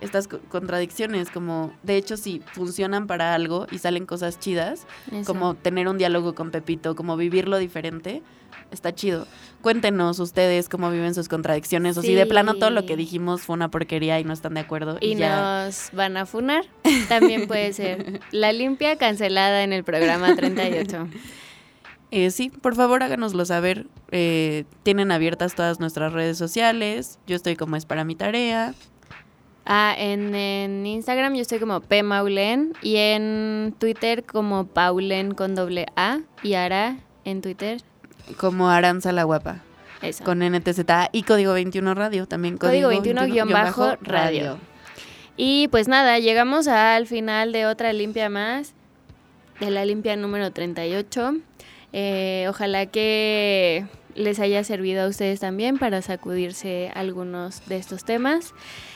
[0.00, 5.24] estas co- contradicciones, como de hecho si funcionan para algo y salen cosas chidas, Eso.
[5.32, 8.22] como tener un diálogo con Pepito, como vivirlo diferente,
[8.70, 9.26] está chido.
[9.62, 13.54] Cuéntenos ustedes cómo viven sus contradicciones o si de plano todo lo que dijimos fue
[13.54, 15.64] una porquería y no están de acuerdo y, Y ya.
[15.66, 16.64] nos van a funar.
[17.08, 18.20] También puede ser.
[18.30, 21.08] La limpia cancelada en el programa 38.
[22.10, 23.86] Eh, sí, por favor háganoslo saber.
[24.12, 27.18] Eh, tienen abiertas todas nuestras redes sociales.
[27.26, 28.74] Yo estoy como es para mi tarea.
[29.70, 35.54] Ah, en, en Instagram yo estoy como P Maulen y en Twitter como Paulen con
[35.54, 36.96] doble A y Ara
[37.26, 37.82] en Twitter.
[38.38, 39.60] Como Aranza la Guapa.
[40.00, 40.24] Eso.
[40.24, 40.80] Con NTZ
[41.12, 42.56] y Código 21 Radio también.
[42.56, 44.58] Código 21-radio.
[45.36, 48.72] Y pues nada, llegamos al final de otra limpia más,
[49.60, 51.34] de la limpia número 38.
[51.92, 53.86] Eh, ojalá que
[54.18, 58.52] les haya servido a ustedes también para sacudirse algunos de estos temas.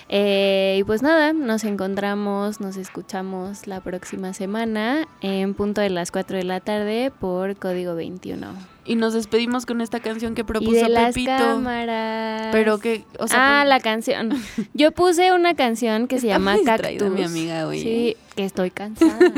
[0.09, 6.11] Eh, y pues nada, nos encontramos, nos escuchamos la próxima semana en punto de las
[6.11, 8.47] 4 de la tarde por Código 21.
[8.85, 11.31] Y nos despedimos con esta canción que Y propuso de las Pepito.
[11.39, 12.49] cámaras.
[12.51, 14.33] Pero que, o sea, ah, la canción.
[14.75, 17.11] Yo puse una canción que se llama Cactus.
[17.11, 19.19] mi amiga hoy, Sí, que estoy cansada.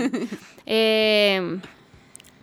[0.66, 1.58] Eh,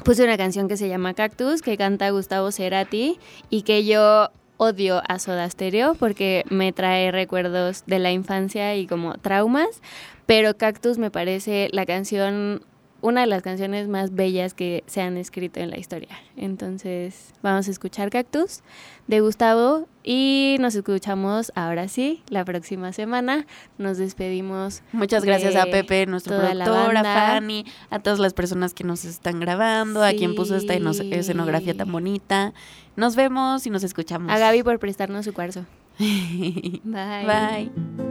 [0.03, 5.01] puse una canción que se llama Cactus, que canta Gustavo Cerati y que yo odio
[5.07, 9.81] a Soda Stereo porque me trae recuerdos de la infancia y como traumas,
[10.25, 12.63] pero Cactus me parece la canción
[13.01, 16.09] una de las canciones más bellas que se han escrito en la historia.
[16.37, 18.61] Entonces, vamos a escuchar Cactus
[19.07, 23.45] de Gustavo y nos escuchamos ahora sí la próxima semana.
[23.77, 24.83] Nos despedimos.
[24.91, 27.03] Muchas gracias a Pepe, nuestro productor, a.
[27.03, 31.91] Fanny, a todas las personas que nos están grabando, a quien puso esta escenografía tan
[31.91, 32.53] bonita.
[32.95, 34.31] Nos vemos y nos escuchamos.
[34.31, 35.65] A Gaby por prestarnos su cuarzo.
[35.99, 37.25] Bye.
[37.25, 38.10] Bye.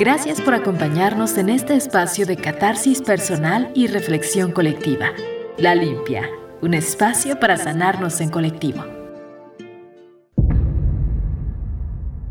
[0.00, 5.10] Gracias por acompañarnos en este espacio de catarsis personal y reflexión colectiva.
[5.58, 6.26] La Limpia,
[6.62, 8.82] un espacio para sanarnos en colectivo.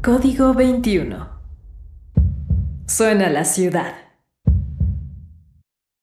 [0.01, 1.29] Código 21.
[2.87, 4.08] Suena la ciudad.